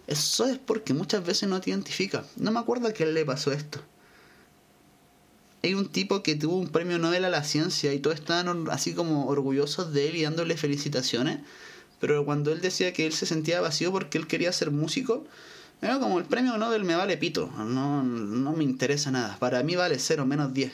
Eso 0.06 0.46
es 0.46 0.56
porque 0.56 0.94
muchas 0.94 1.26
veces 1.26 1.48
no 1.48 1.60
te 1.60 1.70
identifica. 1.70 2.24
No 2.36 2.52
me 2.52 2.60
acuerdo 2.60 2.86
a 2.86 2.92
quién 2.92 3.12
le 3.12 3.24
pasó 3.24 3.50
esto. 3.50 3.80
Hay 5.64 5.74
un 5.74 5.88
tipo 5.88 6.22
que 6.22 6.36
tuvo 6.36 6.58
un 6.58 6.68
premio 6.68 7.00
Nobel 7.00 7.24
a 7.24 7.28
la 7.28 7.42
ciencia 7.42 7.92
y 7.92 7.98
todos 7.98 8.20
estaban 8.20 8.70
así 8.70 8.94
como 8.94 9.26
orgullosos 9.26 9.92
de 9.92 10.10
él 10.10 10.14
y 10.14 10.22
dándole 10.22 10.56
felicitaciones. 10.56 11.40
Pero 11.98 12.24
cuando 12.24 12.52
él 12.52 12.60
decía 12.60 12.92
que 12.92 13.04
él 13.04 13.12
se 13.12 13.26
sentía 13.26 13.60
vacío 13.60 13.90
porque 13.90 14.16
él 14.16 14.28
quería 14.28 14.52
ser 14.52 14.70
músico, 14.70 15.26
era 15.82 15.98
como 15.98 16.20
el 16.20 16.24
premio 16.24 16.56
Nobel 16.56 16.84
me 16.84 16.94
vale 16.94 17.16
pito. 17.16 17.48
No, 17.48 18.04
no 18.04 18.52
me 18.52 18.62
interesa 18.62 19.10
nada. 19.10 19.36
Para 19.40 19.64
mí 19.64 19.74
vale 19.74 19.98
cero 19.98 20.24
menos 20.24 20.54
10. 20.54 20.70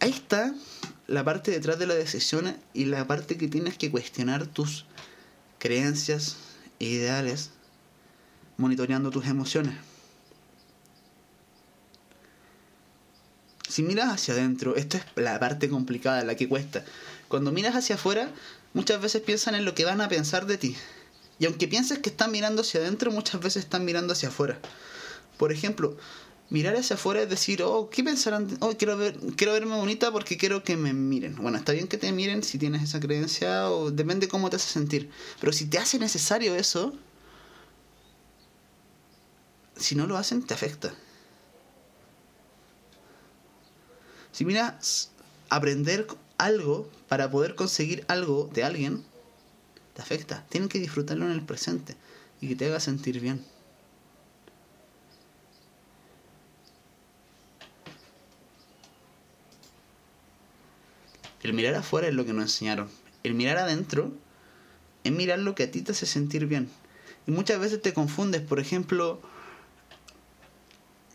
Ahí 0.00 0.10
está 0.10 0.52
la 1.10 1.24
parte 1.24 1.50
detrás 1.50 1.76
de 1.80 1.88
la 1.88 1.94
decisión 1.94 2.56
y 2.72 2.84
la 2.84 3.04
parte 3.04 3.36
que 3.36 3.48
tienes 3.48 3.76
que 3.76 3.90
cuestionar 3.90 4.46
tus 4.46 4.86
creencias 5.58 6.36
e 6.78 6.84
ideales, 6.84 7.50
monitoreando 8.56 9.10
tus 9.10 9.26
emociones. 9.26 9.74
Si 13.68 13.82
miras 13.82 14.08
hacia 14.08 14.34
adentro, 14.34 14.76
esto 14.76 14.98
es 14.98 15.04
la 15.16 15.40
parte 15.40 15.68
complicada, 15.68 16.22
la 16.22 16.36
que 16.36 16.48
cuesta. 16.48 16.84
Cuando 17.26 17.50
miras 17.50 17.74
hacia 17.74 17.96
afuera, 17.96 18.30
muchas 18.72 19.00
veces 19.00 19.20
piensan 19.22 19.56
en 19.56 19.64
lo 19.64 19.74
que 19.74 19.84
van 19.84 20.00
a 20.00 20.08
pensar 20.08 20.46
de 20.46 20.58
ti. 20.58 20.76
Y 21.40 21.46
aunque 21.46 21.66
pienses 21.66 21.98
que 21.98 22.10
están 22.10 22.30
mirando 22.30 22.62
hacia 22.62 22.82
adentro, 22.82 23.10
muchas 23.10 23.40
veces 23.40 23.64
están 23.64 23.84
mirando 23.84 24.12
hacia 24.12 24.28
afuera. 24.28 24.60
Por 25.38 25.50
ejemplo, 25.50 25.96
mirar 26.50 26.76
hacia 26.76 26.96
afuera 26.96 27.22
es 27.22 27.30
decir, 27.30 27.62
oh, 27.62 27.88
¿qué 27.88 28.02
pensarán? 28.04 28.58
Oh, 28.60 28.76
quiero, 28.76 28.96
ver, 28.96 29.18
quiero 29.36 29.52
verme 29.52 29.76
bonita 29.76 30.12
porque 30.12 30.36
quiero 30.36 30.62
que 30.62 30.76
me 30.76 30.92
miren. 30.92 31.36
Bueno, 31.36 31.56
está 31.56 31.72
bien 31.72 31.88
que 31.88 31.96
te 31.96 32.12
miren 32.12 32.42
si 32.42 32.58
tienes 32.58 32.82
esa 32.82 33.00
creencia 33.00 33.70
o 33.70 33.90
depende 33.90 34.28
cómo 34.28 34.50
te 34.50 34.56
hace 34.56 34.68
sentir. 34.68 35.10
Pero 35.40 35.52
si 35.52 35.66
te 35.66 35.78
hace 35.78 35.98
necesario 35.98 36.54
eso, 36.56 36.92
si 39.76 39.94
no 39.94 40.06
lo 40.06 40.16
hacen, 40.16 40.42
te 40.42 40.52
afecta. 40.52 40.92
Si 44.32 44.44
miras 44.44 45.10
aprender 45.48 46.06
algo 46.38 46.88
para 47.08 47.30
poder 47.30 47.54
conseguir 47.54 48.04
algo 48.08 48.50
de 48.52 48.64
alguien, 48.64 49.04
te 49.94 50.02
afecta. 50.02 50.44
Tienen 50.48 50.68
que 50.68 50.78
disfrutarlo 50.78 51.26
en 51.26 51.32
el 51.32 51.42
presente 51.42 51.96
y 52.40 52.48
que 52.48 52.56
te 52.56 52.66
haga 52.66 52.80
sentir 52.80 53.20
bien. 53.20 53.44
El 61.42 61.54
mirar 61.54 61.74
afuera 61.74 62.08
es 62.08 62.14
lo 62.14 62.24
que 62.24 62.32
nos 62.32 62.44
enseñaron. 62.44 62.88
El 63.22 63.34
mirar 63.34 63.58
adentro 63.58 64.12
es 65.04 65.12
mirar 65.12 65.38
lo 65.38 65.54
que 65.54 65.64
a 65.64 65.70
ti 65.70 65.82
te 65.82 65.92
hace 65.92 66.06
sentir 66.06 66.46
bien. 66.46 66.68
Y 67.26 67.30
muchas 67.30 67.58
veces 67.60 67.80
te 67.80 67.92
confundes, 67.94 68.42
por 68.42 68.60
ejemplo, 68.60 69.20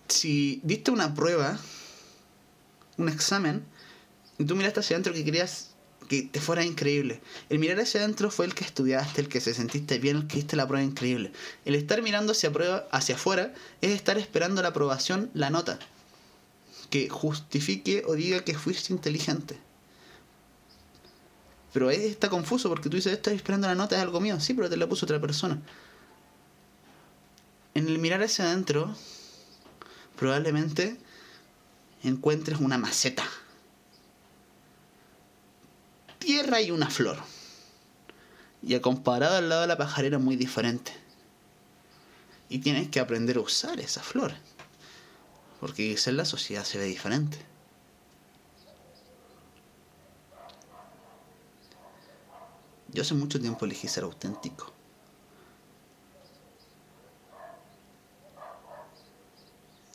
si 0.08 0.60
diste 0.64 0.92
una 0.92 1.14
prueba, 1.14 1.60
un 2.98 3.10
examen, 3.10 3.64
y 4.38 4.46
tú 4.46 4.56
miraste 4.56 4.80
hacia 4.80 4.96
adentro 4.96 5.14
que 5.14 5.26
querías 5.26 5.72
que 6.08 6.24
te 6.24 6.40
fuera 6.40 6.64
increíble. 6.64 7.22
El 7.50 7.60
mirar 7.60 7.80
hacia 7.80 8.02
adentro 8.02 8.30
fue 8.30 8.46
el 8.46 8.54
que 8.54 8.64
estudiaste, 8.64 9.22
el 9.22 9.28
que 9.28 9.42
se 9.42 9.54
sentiste 9.54 9.98
bien, 9.98 10.18
el 10.18 10.28
que 10.28 10.38
hiciste 10.38 10.56
la 10.56 10.68
prueba 10.68 10.86
increíble. 10.86 11.32
El 11.66 11.76
estar 11.76 12.02
mirando 12.02 12.34
hacia, 12.34 12.52
prueba, 12.52 12.88
hacia 12.92 13.16
afuera 13.16 13.54
es 13.82 13.92
estar 13.92 14.18
esperando 14.18 14.62
la 14.62 14.70
aprobación, 14.70 15.32
la 15.34 15.50
nota, 15.50 15.80
que 16.90 17.10
justifique 17.10 18.04
o 18.06 18.14
diga 18.14 18.44
que 18.44 18.58
fuiste 18.58 18.94
inteligente. 18.94 19.58
Pero 21.76 21.90
ahí 21.90 22.06
está 22.06 22.30
confuso 22.30 22.70
porque 22.70 22.88
tú 22.88 22.96
dices, 22.96 23.12
estás 23.12 23.34
esperando 23.34 23.68
la 23.68 23.76
nota, 23.76 23.98
es 23.98 24.02
algo 24.02 24.22
mío. 24.22 24.40
Sí, 24.40 24.54
pero 24.54 24.70
te 24.70 24.78
la 24.78 24.88
puso 24.88 25.06
otra 25.06 25.20
persona. 25.20 25.60
En 27.74 27.90
el 27.90 28.00
mirar 28.00 28.24
hacia 28.24 28.46
adentro, 28.46 28.96
probablemente 30.16 30.96
encuentres 32.02 32.62
una 32.62 32.78
maceta. 32.78 33.26
Tierra 36.18 36.62
y 36.62 36.72
una 36.72 36.90
flor. 36.90 37.18
Y 38.64 38.76
a 38.76 38.82
comparado 38.82 39.36
al 39.36 39.50
lado 39.50 39.64
de 39.64 39.68
la 39.68 39.78
pajarera 39.78 40.18
muy 40.18 40.38
diferente. 40.38 40.94
Y 42.48 42.60
tienes 42.60 42.88
que 42.88 43.02
aprender 43.02 43.36
a 43.36 43.42
usar 43.42 43.82
esa 43.82 44.02
flor. 44.02 44.34
Porque 45.60 45.90
quizás 45.90 46.14
la 46.14 46.24
sociedad 46.24 46.64
se 46.64 46.78
ve 46.78 46.86
diferente. 46.86 47.38
Yo 52.95 53.01
hace 53.01 53.13
mucho 53.13 53.41
tiempo 53.41 53.65
elegí 53.65 53.89
ser 53.89 54.05
auténtico. 54.05 54.71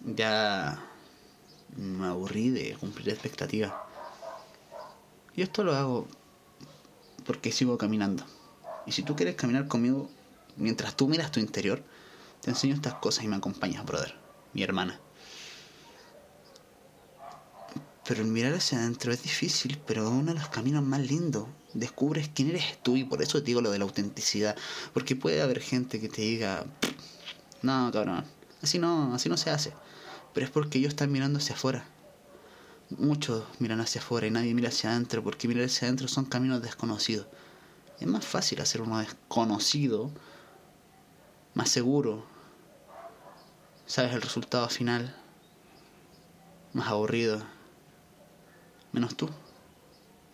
Ya 0.05 0.85
me 1.79 2.09
aburrí 2.09 2.51
de 2.51 2.77
cumplir 2.77 3.09
expectativas. 3.09 3.73
Y 5.35 5.41
esto 5.41 5.65
lo 5.65 5.75
hago 5.75 6.09
porque 7.25 7.53
sigo 7.53 7.79
caminando. 7.79 8.23
Y 8.85 8.93
si 8.93 9.03
tú 9.03 9.17
quieres 9.17 9.35
caminar 9.35 9.67
conmigo, 9.67 10.11
mientras 10.59 10.95
tú 10.95 11.09
miras 11.09 11.33
tu 11.33 11.41
interior, 11.41 11.83
te 12.43 12.51
enseño 12.51 12.75
estas 12.75 12.97
cosas 12.97 13.25
y 13.25 13.29
me 13.29 13.37
acompañas, 13.37 13.87
brother, 13.87 14.15
mi 14.53 14.63
hermana. 14.63 15.01
Pero 18.11 18.23
el 18.23 18.29
mirar 18.29 18.55
hacia 18.55 18.79
adentro 18.79 19.13
es 19.13 19.23
difícil, 19.23 19.81
pero 19.87 20.11
uno 20.11 20.33
de 20.33 20.41
los 20.41 20.49
caminos 20.49 20.83
más 20.83 20.99
lindos. 20.99 21.47
Descubres 21.75 22.29
quién 22.35 22.51
eres 22.51 22.83
tú 22.83 22.97
y 22.97 23.05
por 23.05 23.23
eso 23.23 23.39
te 23.39 23.45
digo 23.45 23.61
lo 23.61 23.71
de 23.71 23.79
la 23.79 23.85
autenticidad. 23.85 24.57
Porque 24.93 25.15
puede 25.15 25.41
haber 25.41 25.61
gente 25.61 26.01
que 26.01 26.09
te 26.09 26.23
diga, 26.23 26.67
no, 27.63 27.89
cabrón, 27.93 28.25
así 28.63 28.81
no, 28.81 29.15
así 29.15 29.29
no 29.29 29.37
se 29.37 29.51
hace. 29.51 29.73
Pero 30.35 30.45
es 30.45 30.51
porque 30.51 30.79
ellos 30.79 30.89
están 30.89 31.13
mirando 31.13 31.39
hacia 31.39 31.55
afuera. 31.55 31.85
Muchos 32.99 33.45
miran 33.61 33.81
hacia 33.81 34.01
afuera 34.01 34.27
y 34.27 34.33
nadie 34.33 34.55
mira 34.55 34.71
hacia 34.71 34.91
adentro, 34.91 35.23
porque 35.23 35.47
mirar 35.47 35.67
hacia 35.67 35.87
adentro 35.87 36.09
son 36.09 36.25
caminos 36.25 36.63
desconocidos. 36.63 37.29
Es 38.01 38.09
más 38.09 38.27
fácil 38.27 38.61
hacer 38.61 38.83
uno 38.83 38.99
desconocido, 38.99 40.11
más 41.55 41.69
seguro. 41.69 42.27
Sabes 43.87 44.13
el 44.13 44.21
resultado 44.21 44.69
final, 44.69 45.15
más 46.73 46.89
aburrido, 46.89 47.41
menos 48.93 49.17
tú, 49.17 49.29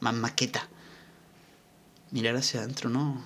más 0.00 0.14
maqueta. 0.14 0.68
Mirar 2.10 2.36
hacia 2.36 2.60
adentro 2.60 2.88
no. 2.88 3.22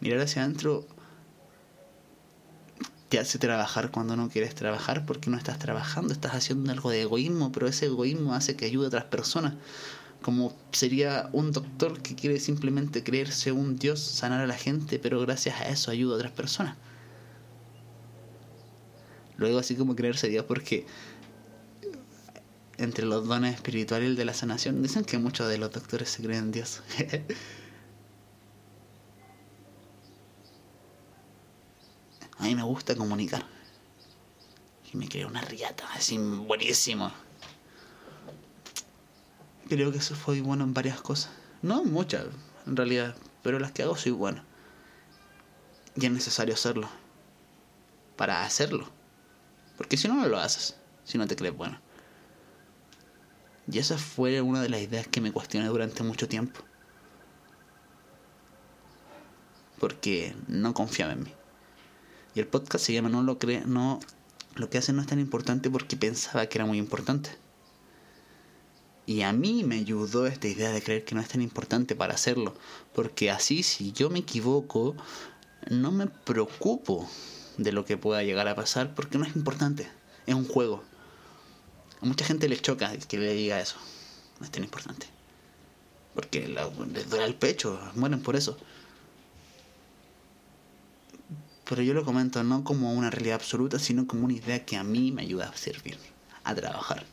Mirar 0.00 0.20
hacia 0.20 0.42
adentro 0.42 0.86
te 3.12 3.18
hace 3.18 3.38
trabajar 3.38 3.90
cuando 3.90 4.16
no 4.16 4.30
quieres 4.30 4.54
trabajar 4.54 5.04
porque 5.04 5.28
no 5.28 5.36
estás 5.36 5.58
trabajando, 5.58 6.14
estás 6.14 6.32
haciendo 6.34 6.72
algo 6.72 6.88
de 6.88 7.02
egoísmo, 7.02 7.52
pero 7.52 7.66
ese 7.66 7.84
egoísmo 7.84 8.34
hace 8.34 8.56
que 8.56 8.64
ayude 8.64 8.86
a 8.86 8.88
otras 8.88 9.04
personas. 9.04 9.52
Como 10.22 10.56
sería 10.70 11.28
un 11.32 11.52
doctor 11.52 12.00
que 12.00 12.14
quiere 12.14 12.40
simplemente 12.40 13.04
creerse 13.04 13.52
un 13.52 13.76
Dios, 13.76 14.00
sanar 14.00 14.40
a 14.40 14.46
la 14.46 14.54
gente, 14.54 14.98
pero 14.98 15.20
gracias 15.20 15.60
a 15.60 15.68
eso 15.68 15.90
ayuda 15.90 16.14
a 16.14 16.16
otras 16.16 16.32
personas. 16.32 16.76
Luego 19.36 19.58
así 19.58 19.74
como 19.74 19.94
creerse 19.94 20.28
Dios 20.28 20.46
porque 20.46 20.86
entre 22.84 23.06
los 23.06 23.26
dones 23.26 23.54
espirituales 23.54 24.06
y 24.06 24.10
el 24.10 24.16
de 24.16 24.24
la 24.24 24.34
sanación, 24.34 24.82
dicen 24.82 25.04
que 25.04 25.18
muchos 25.18 25.48
de 25.48 25.58
los 25.58 25.70
doctores 25.70 26.10
se 26.10 26.22
creen 26.22 26.44
en 26.44 26.52
Dios. 26.52 26.82
A 32.38 32.44
mí 32.44 32.54
me 32.56 32.64
gusta 32.64 32.96
comunicar. 32.96 33.46
Y 34.92 34.96
me 34.96 35.08
creo 35.08 35.28
una 35.28 35.42
riata, 35.42 35.84
así 35.94 36.18
buenísimo. 36.18 37.12
Creo 39.68 39.92
que 39.92 39.98
eso 39.98 40.16
fue 40.16 40.40
bueno 40.40 40.64
en 40.64 40.74
varias 40.74 41.00
cosas. 41.00 41.30
No 41.62 41.84
muchas, 41.84 42.26
en 42.66 42.76
realidad. 42.76 43.14
Pero 43.44 43.60
las 43.60 43.70
que 43.70 43.84
hago 43.84 43.96
soy 43.96 44.10
bueno. 44.10 44.42
Y 45.94 46.06
es 46.06 46.12
necesario 46.12 46.54
hacerlo. 46.54 46.88
Para 48.16 48.44
hacerlo. 48.44 48.88
Porque 49.76 49.96
si 49.96 50.08
no, 50.08 50.14
no 50.14 50.26
lo 50.26 50.38
haces. 50.38 50.74
Si 51.04 51.18
no 51.18 51.28
te 51.28 51.36
crees 51.36 51.56
bueno. 51.56 51.80
Y 53.70 53.78
esa 53.78 53.98
fue 53.98 54.40
una 54.40 54.62
de 54.62 54.68
las 54.68 54.80
ideas 54.80 55.06
que 55.06 55.20
me 55.20 55.32
cuestioné 55.32 55.68
durante 55.68 56.02
mucho 56.02 56.28
tiempo. 56.28 56.60
Porque 59.78 60.34
no 60.48 60.74
confiaba 60.74 61.12
en 61.12 61.24
mí. 61.24 61.32
Y 62.34 62.40
el 62.40 62.46
podcast 62.46 62.84
se 62.84 62.92
llama 62.92 63.08
No 63.08 63.22
lo 63.22 63.38
cree, 63.38 63.62
no 63.66 64.00
lo 64.54 64.68
que 64.68 64.78
hace 64.78 64.92
no 64.92 65.00
es 65.00 65.06
tan 65.06 65.18
importante 65.18 65.70
porque 65.70 65.96
pensaba 65.96 66.46
que 66.46 66.58
era 66.58 66.66
muy 66.66 66.78
importante. 66.78 67.30
Y 69.06 69.22
a 69.22 69.32
mí 69.32 69.64
me 69.64 69.76
ayudó 69.76 70.26
esta 70.26 70.46
idea 70.46 70.70
de 70.70 70.82
creer 70.82 71.04
que 71.04 71.14
no 71.14 71.20
es 71.20 71.28
tan 71.28 71.42
importante 71.42 71.96
para 71.96 72.14
hacerlo. 72.14 72.54
Porque 72.94 73.30
así 73.30 73.62
si 73.62 73.92
yo 73.92 74.10
me 74.10 74.20
equivoco, 74.20 74.94
no 75.70 75.90
me 75.90 76.06
preocupo 76.06 77.08
de 77.58 77.72
lo 77.72 77.84
que 77.84 77.96
pueda 77.96 78.22
llegar 78.22 78.48
a 78.48 78.54
pasar 78.54 78.94
porque 78.94 79.18
no 79.18 79.24
es 79.24 79.34
importante. 79.34 79.88
Es 80.26 80.34
un 80.34 80.46
juego. 80.46 80.82
A 82.02 82.04
mucha 82.04 82.24
gente 82.24 82.48
le 82.48 82.60
choca 82.60 82.96
que 82.96 83.16
le 83.16 83.32
diga 83.32 83.60
eso. 83.60 83.76
No 84.40 84.46
es 84.46 84.50
tan 84.50 84.64
importante. 84.64 85.06
Porque 86.14 86.48
les 86.48 87.08
duele 87.08 87.24
el 87.24 87.36
pecho, 87.36 87.80
mueren 87.94 88.20
por 88.20 88.34
eso. 88.34 88.58
Pero 91.68 91.80
yo 91.82 91.94
lo 91.94 92.04
comento 92.04 92.42
no 92.42 92.64
como 92.64 92.92
una 92.92 93.08
realidad 93.08 93.36
absoluta, 93.36 93.78
sino 93.78 94.06
como 94.06 94.24
una 94.24 94.34
idea 94.34 94.64
que 94.66 94.76
a 94.76 94.82
mí 94.82 95.12
me 95.12 95.22
ayuda 95.22 95.48
a 95.48 95.56
servir, 95.56 95.96
a 96.42 96.54
trabajar. 96.54 97.06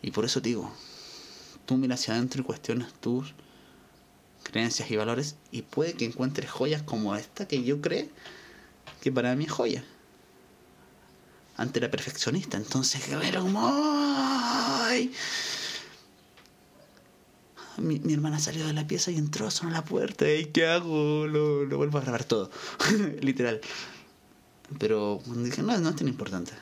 Y 0.00 0.10
por 0.12 0.24
eso 0.24 0.40
digo, 0.40 0.72
tú 1.66 1.76
miras 1.76 2.00
hacia 2.00 2.14
adentro 2.14 2.40
y 2.40 2.44
cuestionas 2.44 2.92
tus 2.94 3.34
creencias 4.44 4.90
y 4.90 4.96
valores 4.96 5.36
y 5.50 5.62
puede 5.62 5.92
que 5.92 6.06
encuentres 6.06 6.50
joyas 6.50 6.82
como 6.82 7.14
esta 7.16 7.46
que 7.46 7.62
yo 7.64 7.80
creo 7.80 8.06
que 9.02 9.12
para 9.12 9.36
mí 9.36 9.44
es 9.44 9.52
joya. 9.52 9.84
Ante 11.56 11.80
la 11.80 11.90
perfeccionista, 11.90 12.56
entonces, 12.56 13.08
ver 13.18 13.38
como... 13.38 13.60
¡Ay! 13.64 15.12
mi, 17.78 17.98
mi, 17.98 18.14
hermana 18.14 18.38
salió 18.38 18.66
de 18.66 18.72
la 18.72 18.86
pieza 18.86 19.10
y 19.10 19.16
entró, 19.16 19.50
sonó 19.50 19.70
la 19.70 19.84
puerta. 19.84 20.30
¿Y 20.30 20.46
qué 20.46 20.66
hago? 20.66 21.26
Lo, 21.26 21.64
lo 21.64 21.76
vuelvo 21.76 21.98
a 21.98 22.00
grabar 22.00 22.24
todo. 22.24 22.50
Literal. 23.20 23.60
Pero 24.78 25.22
dije, 25.26 25.62
no, 25.62 25.76
no 25.78 25.90
es 25.90 25.96
tan 25.96 26.08
importante. 26.08 26.52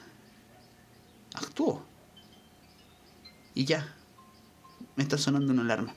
Actuó. 1.34 1.84
Y 3.54 3.64
ya. 3.64 3.94
Me 4.96 5.02
está 5.02 5.18
sonando 5.18 5.52
una 5.52 5.62
alarma. 5.62 5.94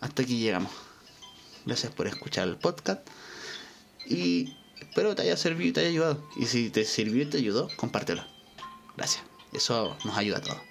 Hasta 0.00 0.22
aquí 0.22 0.38
llegamos. 0.38 0.72
Gracias 1.64 1.92
por 1.92 2.06
escuchar 2.06 2.48
el 2.48 2.56
podcast. 2.56 3.06
Y 4.06 4.56
espero 4.80 5.14
te 5.14 5.22
haya 5.22 5.36
servido 5.36 5.70
y 5.70 5.72
te 5.72 5.80
haya 5.80 5.88
ayudado. 5.90 6.28
Y 6.36 6.46
si 6.46 6.70
te 6.70 6.84
sirvió 6.84 7.22
y 7.22 7.26
te 7.26 7.38
ayudó, 7.38 7.68
compártelo. 7.76 8.24
Gracias. 8.96 9.24
Eso 9.52 9.96
nos 10.04 10.16
ayuda 10.16 10.38
a 10.38 10.42
todos. 10.42 10.67